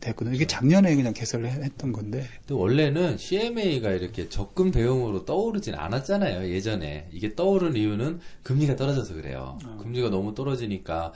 [0.00, 0.34] 됐거든요.
[0.34, 2.24] 이게 작년에 그냥 개설을 해- 했던 건데.
[2.46, 6.48] 근데 원래는 CMA가 이렇게 적금 대용으로 떠오르진 않았잖아요.
[6.48, 9.58] 예전에 이게 떠오른 이유는 금리가 떨어져서 그래요.
[9.82, 11.12] 금리가 너무 떨어지니까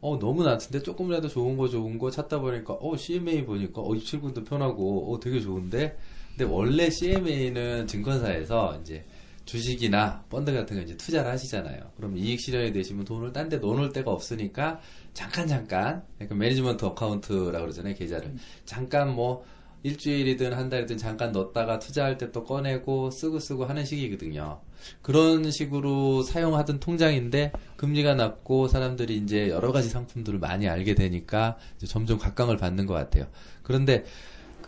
[0.00, 4.44] 어 너무 낮은데 조금이라도 좋은 거 좋은 거 찾다 보니까 어 CMA 보니까 어 입출금도
[4.44, 5.98] 편하고 어 되게 좋은데
[6.36, 9.04] 근데 원래 CMA는 증권사에서 이제
[9.48, 11.80] 주식이나 펀드 같은 거 이제 투자를 하시잖아요.
[11.96, 14.78] 그럼 이익 실현이 되시면 돈을 딴 데 넣어놓을 데가 없으니까
[15.14, 18.34] 잠깐 잠깐 그러니까 management account라고 그러잖아요 계좌를
[18.66, 19.42] 잠깐 뭐
[19.84, 24.60] 일주일이든 한 달이든 잠깐 넣었다가 투자할 때 또 꺼내고 쓰고 쓰고 하는 시기거든요.
[25.00, 32.18] 그런 식으로 사용하던 통장인데 금리가 낮고 사람들이 이제 여러 가지 상품들을 많이 알게 되니까 점점
[32.18, 33.28] 각광을 받는 것 같아요.
[33.62, 34.04] 그런데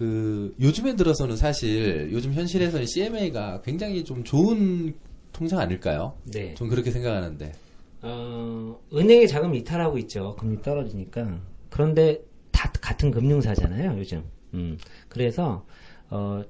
[0.00, 4.94] 그 요즘에 들어서는 사실 요즘 현실에서는 CMA가 굉장히 좀 좋은
[5.30, 6.14] 통장 아닐까요?
[6.24, 6.54] 네.
[6.54, 7.52] 좀 그렇게 생각하는데.
[8.00, 10.36] 어, 은행에 자금 이탈하고 있죠.
[10.36, 11.38] 금리 떨어지니까.
[11.68, 12.18] 그런데
[12.50, 14.24] 다 같은 금융사잖아요, 요즘.
[14.54, 14.78] 음.
[15.10, 15.66] 그래서,
[16.08, 16.42] 어,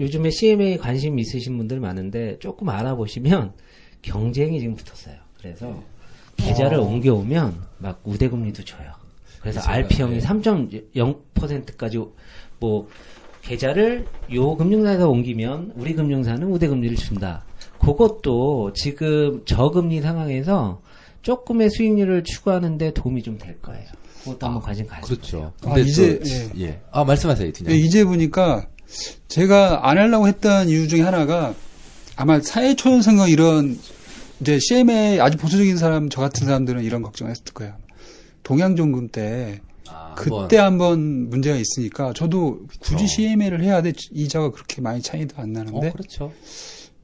[0.00, 3.52] 요즘에 CMA 관심 있으신 분들 많은데 조금 알아보시면
[4.02, 5.14] 경쟁이 지금 붙었어요.
[5.38, 5.80] 그래서
[6.38, 8.90] 계좌를 옮겨오면 막 우대금리도 줘요.
[9.40, 9.70] 그래서 그렇죠.
[9.70, 10.20] RP형이 네.
[10.20, 11.98] 3.0%까지
[12.58, 12.88] 뭐
[13.42, 17.44] 계좌를 요 금융사에서 옮기면 우리 금융사는 우대 금리를 준다.
[17.80, 20.80] 그것도 지금 저금리 상황에서
[21.22, 23.84] 조금의 수익률을 추구하는데 도움이 좀 될 거예요.
[24.24, 25.16] 그것도 한번 관심 가지세요.
[25.16, 25.52] 그렇죠.
[25.64, 26.80] 아, 근데 이제, 또, 예.
[26.90, 27.84] 아, 말씀하세요, 네, 팀장님.
[27.84, 28.66] 이제 보니까
[29.28, 31.54] 제가 안 하려고 했던 이유 중에 하나가
[32.16, 33.78] 아마 사회초년생과 이런
[34.40, 37.74] 이제 CMA 아주 보수적인 사람 저 같은 사람들은 이런 걱정을 했을 거예요.
[38.42, 39.60] 동양종금 때
[39.92, 43.06] 아, 그때 한번 문제가 있으니까 저도 굳이 그렇죠.
[43.06, 46.32] CMA를 해야 돼 이자가 그렇게 많이 차이도 안 나는데 어, 그렇죠.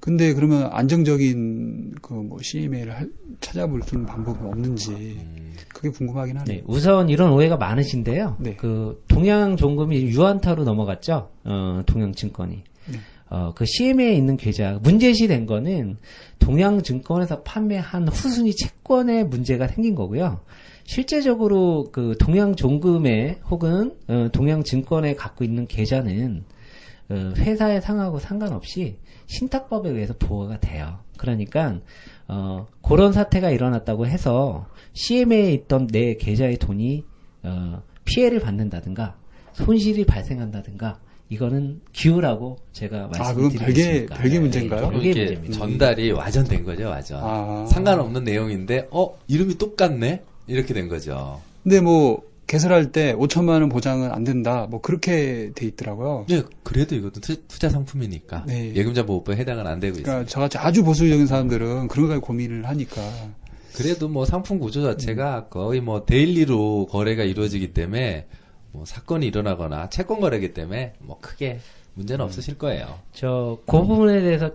[0.01, 3.11] 근데 그러면 안정적인 그 뭐 CMA를 할-
[3.41, 6.57] 찾아볼 수 있는 방법이 없는지 음, 그게 궁금하긴 하네요.
[6.59, 8.37] 네, 우선 이런 오해가 많으신데요.
[8.41, 8.57] 네.
[8.57, 11.31] 그 동양 종금이 유한타로 넘어갔죠.
[11.45, 12.63] 어, 동양증권이.
[12.89, 12.99] 네.
[13.31, 15.97] 어, 그 CMA에 있는 계좌 문제시 된 거는
[16.39, 20.41] 동양증권에서 판매한 후순위 채권에 문제가 생긴 거고요.
[20.85, 26.45] 실제적으로 그 동양 종금에 혹은 어, 동양 증권에 갖고 있는 계좌는
[27.11, 30.99] 어, 회사의 상하고 상관없이 신탁법에 의해서 보호가 돼요.
[31.17, 31.79] 그러니까
[32.29, 37.05] 어, 그런 사태가 일어났다고 해서 CMA에 있던 내 계좌의 돈이
[37.45, 39.17] 어, 피해를 받는다든가
[39.53, 44.17] 손실이 발생한다든가 이거는 기우라고 제가 아, 그건 별개- 말씀드리겠습니다.
[44.17, 44.91] 별개 문제인가요?
[44.91, 45.59] 별개 이게 문제입니다.
[45.59, 47.21] 전달이 와전된 거죠, 와전.
[47.23, 47.67] 아.
[47.71, 50.23] 상관없는 내용인데, 어, 이름이 똑같네?
[50.47, 51.41] 이렇게 된 거죠.
[51.63, 54.67] 근데 뭐 개설할 때 5천만 원 보장은 안 된다.
[54.69, 56.27] 뭐 그렇게 돼 있더라고요.
[56.29, 58.45] 네, 그래도 이것도 투- 투자 상품이니까.
[58.47, 58.75] 네.
[58.75, 60.05] 예금자 보호법에 해당은 안 되고 있어요.
[60.05, 63.01] 그러니까 저같이 아주 보수적인 사람들은 그런 걸 고민을 하니까
[63.75, 68.27] 그래도 뭐 상품 구조 자체가 거의 뭐 daily로 거래가 이루어지기 때문에
[68.73, 71.61] 뭐 사건이 일어나거나 채권 거래기 때문에 뭐 크게
[71.95, 72.99] 문제는 없으실 거예요.
[73.13, 74.51] 저, 그 부분에 대해서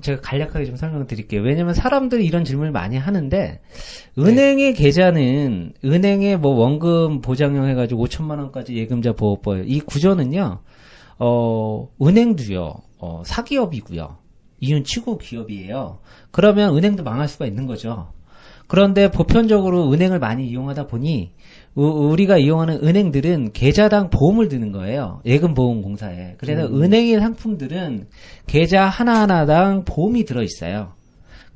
[0.00, 1.42] 제가 간략하게 좀 설명 드릴게요.
[1.42, 3.60] 왜냐면 사람들이 이런 질문을 많이 하는데,
[4.18, 10.60] 은행의 계좌는, 은행의 뭐 원금 보장형 해가지고 5천만 원까지 예금자 보호법, 이 구조는요,
[11.18, 14.16] 어, 은행도요, 어, 사기업이고요.
[14.60, 16.00] 이윤 치고 기업이에요.
[16.30, 18.12] 그러면 은행도 망할 수가 있는 거죠.
[18.66, 21.32] 그런데 보편적으로 은행을 많이 이용하다 보니
[21.74, 25.20] 우- 우리가 이용하는 은행들은 계좌당 보험을 드는 거예요.
[25.24, 26.34] 예금보험공사에.
[26.38, 28.06] 그래서 은행의 상품들은
[28.46, 30.92] 계좌 하나하나당 보험이 들어 있어요.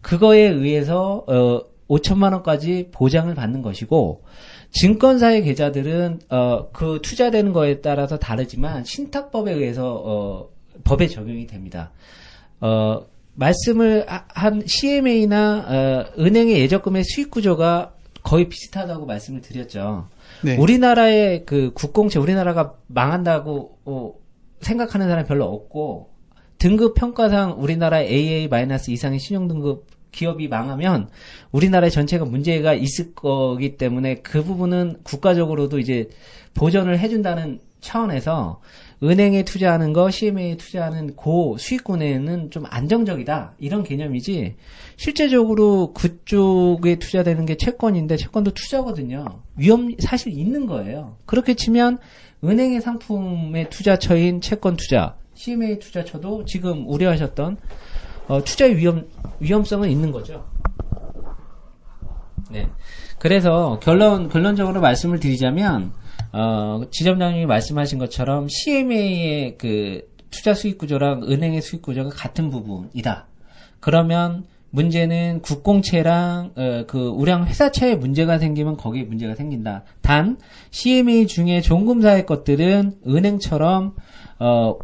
[0.00, 4.22] 그거에 의해서 어 5천만 원까지 보장을 받는 것이고
[4.70, 10.48] 증권사의 계좌들은 어 그 투자되는 거에 따라서 다르지만 신탁법에 의해서 어
[10.84, 11.90] 법에 적용이 됩니다.
[12.60, 13.02] 어
[13.34, 17.92] 말씀을 하- 한 CMA나 어, 은행의 예적금의 수익 구조가
[18.22, 20.08] 거의 비슷하다고 말씀을 드렸죠.
[20.44, 20.56] 네.
[20.56, 24.14] 우리나라의 그 국공채 우리나라가 망한다고 어,
[24.60, 26.10] 생각하는 사람이 별로 없고
[26.58, 28.48] 등급 평가상 우리나라 AA-
[28.88, 31.08] 이상의 신용 등급 기업이 망하면
[31.50, 36.08] 우리나라 전체가 문제가 있을 거기 때문에 그 부분은 국가적으로도 이제
[36.54, 38.60] 보전을 해준다는 차원에서
[39.02, 44.54] 은행에 투자하는 거, CMA에 투자하는 고 수익군에는 좀 안정적이다 이런 개념이지
[44.96, 49.42] 실제적으로 그쪽에 투자되는 게 채권인데 채권도 투자거든요.
[49.56, 51.16] 위험 사실 있는 거예요.
[51.26, 51.98] 그렇게 치면
[52.44, 57.56] 은행의 상품의 투자처인 채권 투자, CMA 투자처도 지금 우려하셨던
[58.28, 59.06] 어, 투자의 위험
[59.40, 60.46] 위험성은 있는 거죠.
[62.50, 62.68] 네.
[63.18, 65.92] 그래서 결론 결론적으로 말씀을 드리자면
[66.32, 73.26] 어, 지점장님이 말씀하신 것처럼 CMA의 그 투자 수익 구조랑 은행의 수익 구조가 같은 부분이다.
[73.80, 79.84] 그러면 문제는 국공채랑 어, 그 우량 회사채에 문제가 생기면 거기에 문제가 생긴다.
[80.00, 80.38] 단
[80.70, 83.94] CMA 중에 종금사의 것들은 은행처럼
[84.38, 84.78] 어,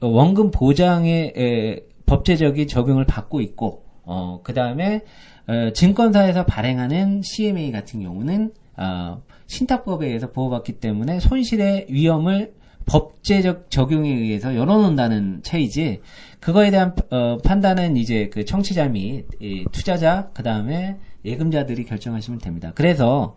[0.00, 5.04] 원금 보장의 에, 법제적인 적용을 받고 있고 어, 그 다음에
[5.46, 12.54] 어, 증권사에서 발행하는 CMA 같은 경우는 어, 신탁법에 의해서 보호받기 때문에 손실의 위험을
[12.86, 16.00] 법제적 적용에 의해서 열어놓는다는 차이지
[16.38, 22.70] 그거에 대한 어, 판단은 이제 그 청취자 및 이, 투자자 그 다음에 예금자들이 결정하시면 됩니다.
[22.76, 23.36] 그래서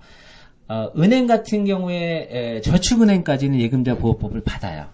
[0.68, 4.86] 어, 은행 같은 경우에 에, 저축은행까지는 예금자 보호법을 받아요.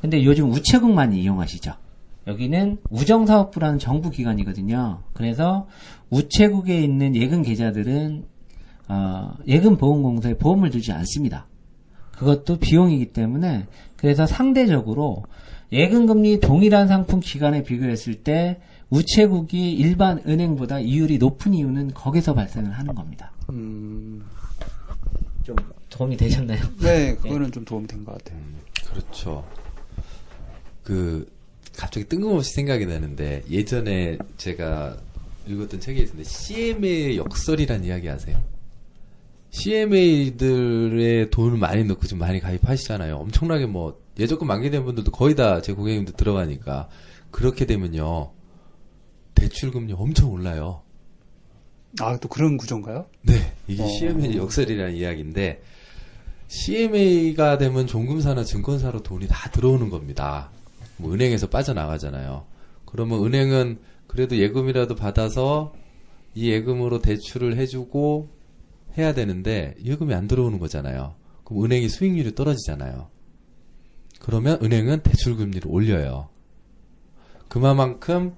[0.00, 1.72] 근데 요즘 우체국 많이 이용하시죠.
[2.26, 5.02] 여기는 우정사업부라는 정부 기관이거든요.
[5.12, 5.68] 그래서
[6.10, 8.24] 우체국에 있는 예금 계좌들은
[8.88, 11.46] 어, 예금보험공사에 보험을 들지 않습니다.
[12.12, 13.66] 그것도 비용이기 때문에
[13.96, 15.24] 그래서 상대적으로
[15.70, 18.60] 예금금리 동일한 상품 기간에 비교했을 때
[18.90, 23.32] 우체국이 일반 은행보다 이율이 높은 이유는 거기서 발생을 하는 겁니다.
[23.50, 24.24] 음,
[25.44, 25.54] 좀
[25.90, 26.58] 도움이 되셨나요?
[26.80, 28.40] 네, 그거는 좀 도움이 된 것 같아요.
[28.90, 29.44] 그렇죠.
[30.82, 31.30] 그
[31.76, 34.96] 갑자기 뜬금없이 생각이 나는데 예전에 제가
[35.46, 38.40] 읽었던 책에 있는데 CMA의 역설이란 이야기 아세요?
[39.50, 43.16] CMA들의 돈을 많이 넣고 좀 많이 가입하시잖아요.
[43.16, 46.88] 엄청나게 뭐 예적금 만기된 분들도 거의 다 제 고객님들 들어가니까
[47.30, 48.32] 그렇게 되면요
[49.34, 50.82] 대출금리 엄청 올라요.
[52.00, 53.06] 아, 또 그런 구조인가요?
[53.22, 53.86] 네, 이게 어.
[53.86, 55.62] CMA 역설이라는 이야기인데
[56.48, 60.50] CMA가 되면 종금사나 증권사로 돈이 다 들어오는 겁니다.
[60.96, 62.44] 뭐 은행에서 빠져나가잖아요.
[62.84, 65.72] 그러면 은행은 그래도 예금이라도 받아서
[66.34, 68.28] 이 예금으로 대출을 해주고
[68.98, 71.14] 해야 되는데 예금이 안 들어오는 거잖아요.
[71.44, 73.08] 그럼 은행이 수익률이 떨어지잖아요.
[74.20, 76.28] 그러면 은행은 대출 금리를 올려요.
[77.48, 78.34] 그만큼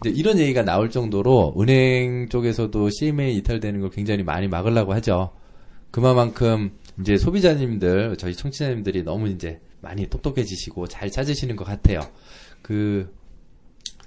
[0.00, 5.32] 이제 이런 얘기가 나올 정도로 은행 쪽에서도 CMA 이탈되는 걸 굉장히 많이 막으려고 하죠.
[5.90, 12.00] 그만큼 이제 소비자님들, 저희 청취자님들이 너무 이제 많이 똑똑해지시고 잘 찾으시는 것 같아요.
[12.62, 13.14] 그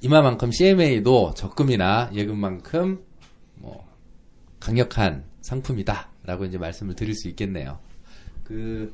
[0.02, 3.04] 이마만큼 CMA도 적금이나 예금만큼
[3.56, 3.88] 뭐
[4.60, 7.80] 강력한 상품이다라고 이제 말씀을 드릴 수 있겠네요.
[8.44, 8.94] 그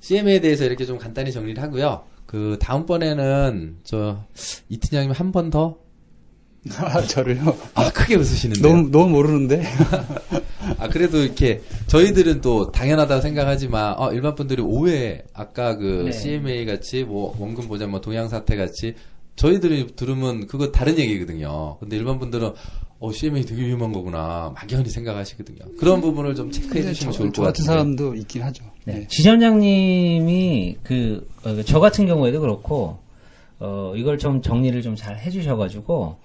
[0.00, 2.04] CMA에 대해서 이렇게 좀 간단히 정리를 하고요.
[2.26, 4.24] 그 다음번에는 저
[4.68, 5.78] 이팀장님 한 번 더
[6.76, 7.56] 아, 저를요?
[7.74, 8.66] 아, 크게 웃으시는데요.
[8.68, 9.62] 너무, 너무 모르는데.
[10.76, 16.12] 아, 그래도 이렇게, 저희들은 또 당연하다고 생각하지만, 어, 일반 분들이 오해, 아까 그 네.
[16.12, 18.94] CMA 같이, 뭐, 원금 보장, 뭐, 동양사태 같이,
[19.36, 21.78] 저희들이 들으면 그거 다른 얘기거든요.
[21.78, 22.52] 근데 일반 분들은,
[23.00, 25.76] 어, CMA 되게 위험한 거구나, 막연히 생각하시거든요.
[25.78, 27.76] 그런 부분을 좀 체크해 주시면 저, 좋을 저것 같은 같아요.
[27.78, 28.64] 사람도 있긴 하죠.
[28.84, 28.94] 네.
[29.00, 29.06] 네.
[29.08, 32.98] 지점장님이 그, 어, 저 같은 경우에도 그렇고,
[33.60, 36.16] 어, 이걸 좀 정리를 좀 잘 해주셔가지고,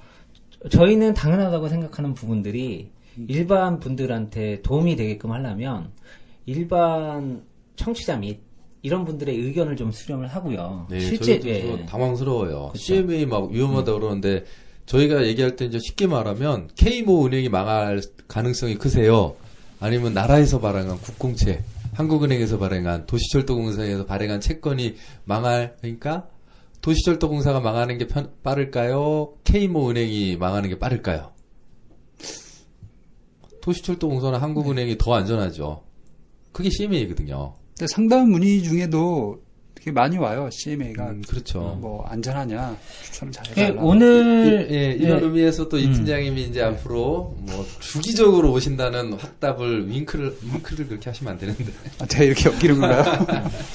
[0.70, 2.90] 저희는 당연하다고 생각하는 부분들이
[3.28, 5.92] 일반 분들한테 도움이 되게끔 하려면,
[6.46, 7.44] 일반
[7.76, 8.40] 청취자 및
[8.82, 10.88] 이런 분들의 의견을 좀 수렴을 하고요.
[10.90, 11.62] 네, 실제, 저희도 예.
[11.62, 12.70] 좀 당황스러워요.
[12.74, 12.84] 그쵸.
[12.84, 14.44] CMA 막 위험하다 그러는데
[14.86, 19.36] 저희가 얘기할 때 이제 쉽게 말하면 K모 은행이 망할 가능성이 크세요.
[19.80, 21.64] 아니면 나라에서 발행한 국공채,
[21.94, 26.28] 한국은행에서 발행한 도시철도공사에서 발행한 채권이 망할 그러니까
[26.82, 29.34] 도시철도공사가 망하는 게 편- 빠를까요?
[29.44, 31.32] K모 은행이 망하는 게 빠를까요?
[33.62, 35.84] 도시철도공사는 한국은행이 더 안전하죠.
[36.52, 37.56] 그게 CMA거든요.
[37.88, 39.42] 상담 문의 중에도
[39.84, 40.50] 되게 많이 와요.
[40.50, 41.78] CMA가 음, 그렇죠.
[41.82, 43.82] 뭐 안전하냐 추천을 예, 잘해달라.
[43.84, 45.94] 오늘 예, 이런 예, 의미에서 또이 음.
[45.94, 51.66] 팀장님이 이제 앞으로 뭐 주기적으로 오신다는 확답을 윙크를 윙크를 그렇게 하시면 안 되는데
[52.00, 53.04] 아, 제가 이렇게 엮이는 건가요?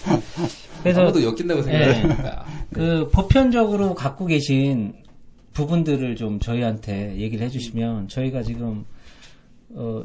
[0.83, 2.47] 그래서 아무도 엮인다고 생각합니다.
[2.73, 4.95] 그 보편적으로 갖고 계신
[5.53, 8.87] 부분들을 좀 저희한테 얘기를 해주시면 저희가 지금
[9.71, 10.05] 어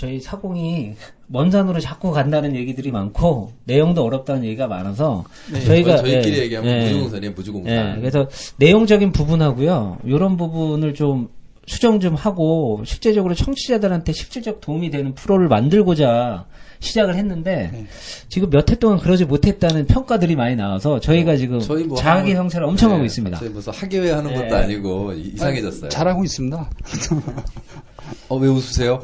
[0.00, 0.94] 저희 사공이
[1.26, 5.24] 먼 산으로 자꾸 간다는 얘기들이 많고 내용도 어렵다는 얘기가 많아서
[5.66, 7.96] 저희가 저희끼리 예, 얘기하면 예, 무주공산이에요, 무주공산.
[7.96, 8.26] 예, 그래서
[8.56, 11.28] 내용적인 부분하고요 이런 부분을 좀
[11.66, 16.46] 수정 좀 하고 실제적으로 청취자들한테 실질적 도움이 되는 프로를 만들고자
[16.80, 17.86] 시작을 했는데 네.
[18.30, 22.66] 지금 몇 해 동안 그러지 못했다는 평가들이 많이 나와서 저희가 지금 저희 뭐 자기 성찰을
[22.66, 23.38] 엄청 네, 하고 있습니다.
[23.38, 24.54] 저희 무슨 학예회 하는 것도 네.
[24.54, 25.90] 아니고 이- 이상해졌어요.
[25.90, 26.70] 잘하고 있습니다.
[28.28, 29.02] 어, 왜 웃으세요?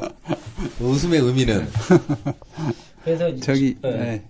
[0.79, 1.67] 웃음의 의미는
[3.03, 3.89] 그래서 이- 저기 예.
[3.89, 4.23] 예.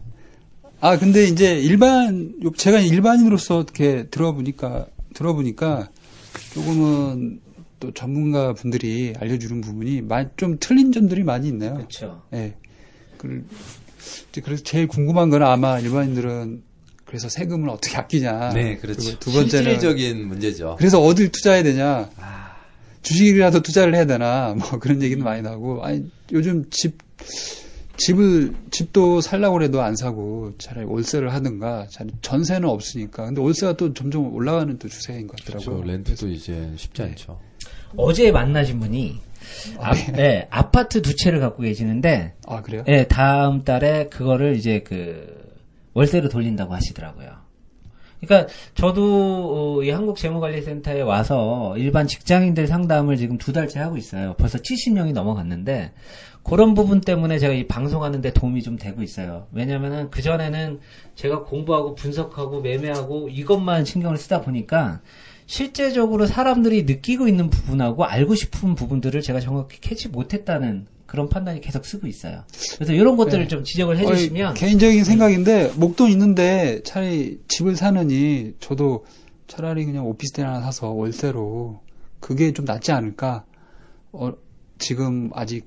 [0.79, 5.89] 아 근데 이제 일반 제가 일반인으로서 이렇게 들어보니까 들어보니까
[6.53, 7.39] 조금은
[7.79, 11.75] 또 전문가 분들이 알려주는 부분이 마- 좀 틀린 점들이 많이 있네요.
[11.75, 12.21] 그렇죠.
[12.33, 12.55] 예.
[13.17, 13.45] 그,
[14.31, 16.63] 이제 그래서 제일 궁금한 건 아마 일반인들은
[17.05, 18.49] 그래서 세금을 어떻게 아끼냐.
[18.53, 19.17] 네, 그렇죠.
[19.19, 20.75] 두 번째는 실질적인 문제죠.
[20.77, 22.09] 그래서 어딜 투자해야 되냐.
[22.17, 22.46] 아.
[23.07, 24.53] 주식이라도 투자를 해야 되나.
[24.57, 25.83] 뭐 그런 얘기는 많이 나오고.
[25.83, 26.97] 아니, 요즘 집,
[27.95, 31.87] 집을, 집도 살라고 해도 안 사고 차라리 월세를 하든가.
[32.21, 33.25] 전세는 없으니까.
[33.25, 35.71] 근데 월세가 또 점점 올라가는 또 추세인 것 그렇죠.
[35.71, 35.91] 같더라고요.
[35.91, 37.09] 렌트도 이제 쉽지 네.
[37.09, 37.39] 않죠.
[37.95, 39.21] 어제 만나신 분이
[39.79, 42.83] 아, 네, 아파트 두 채를 갖고 계시는데 아, 그래요?
[42.87, 45.25] 예, 다음 달에 그거를 이제 그
[45.93, 47.46] 월세로 돌린다고 하시더라고요.
[48.19, 54.35] 그러니까 저도 어, 이 한국 재무관리센터에 와서 일반 직장인들 상담을 지금 두 달째 하고 있어요.
[54.37, 55.91] 벌써 70명이 넘어갔는데
[56.43, 59.47] 그런 부분 때문에 제가 이 방송하는데 도움이 좀 되고 있어요.
[59.51, 60.79] 왜냐면은 그 전에는
[61.15, 65.01] 제가 공부하고 분석하고 매매하고 이것만 신경을 쓰다 보니까
[65.45, 71.85] 실제적으로 사람들이 느끼고 있는 부분하고 알고 싶은 부분들을 제가 정확히 캐치 못했다는 그런 판단이 계속
[71.85, 72.43] 쓰고 있어요.
[72.75, 73.47] 그래서 이런 것들을 네.
[73.47, 79.05] 좀 지적을 해주시면 개인적인 생각인데 목돈 있는데 차라리 집을 사느니 저도
[79.47, 81.79] 차라리 그냥 오피스텔 하나 사서 월세로
[82.19, 83.45] 그게 좀 낫지 않을까.
[84.11, 84.33] 어,
[84.77, 85.65] 지금 아직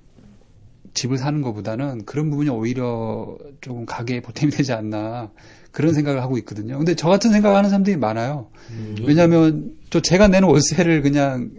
[0.93, 5.31] 집을 사는 것보다는 그런 부분이 오히려 조금 가게에 보탬이 되지 않나
[5.71, 6.77] 그런 생각을 하고 있거든요.
[6.77, 8.51] 근데 저 같은 생각하는 사람들이 많아요.
[8.71, 11.51] 음, 왜냐하면 또 제가 내는 월세를 그냥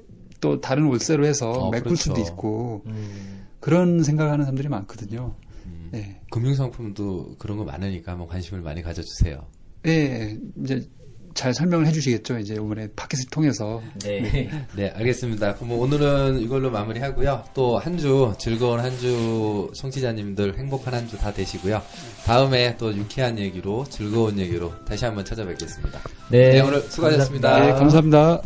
[0.41, 2.03] 또 다른 월세로 해서 어, 메꿀 그렇죠.
[2.03, 5.36] 수도 있고 음, 그런 생각하는 사람들이 많거든요.
[5.66, 5.89] 음.
[5.91, 6.20] 네.
[6.32, 9.45] 금융상품도 그런 거 많으니까 한번 관심을 많이 가져주세요.
[9.88, 10.86] 예, 이제
[11.34, 12.39] 잘 설명을 해주시겠죠.
[12.39, 13.82] 이제 이번에 팟캐스트 통해서.
[14.03, 14.49] 네.
[14.76, 15.55] 네, 알겠습니다.
[15.55, 17.45] 그럼 오늘은 이걸로 마무리하고요.
[17.53, 21.82] 또 한 주 즐거운 한 주 청취자님들 행복한 한 주 다 되시고요.
[22.26, 25.99] 다음에 또 유쾌한 얘기로 즐거운 얘기로 다시 한번 찾아뵙겠습니다.
[26.30, 26.49] 네.
[26.53, 27.59] 네, 오늘 수고하셨습니다.
[27.66, 28.41] 네, 감사합니다.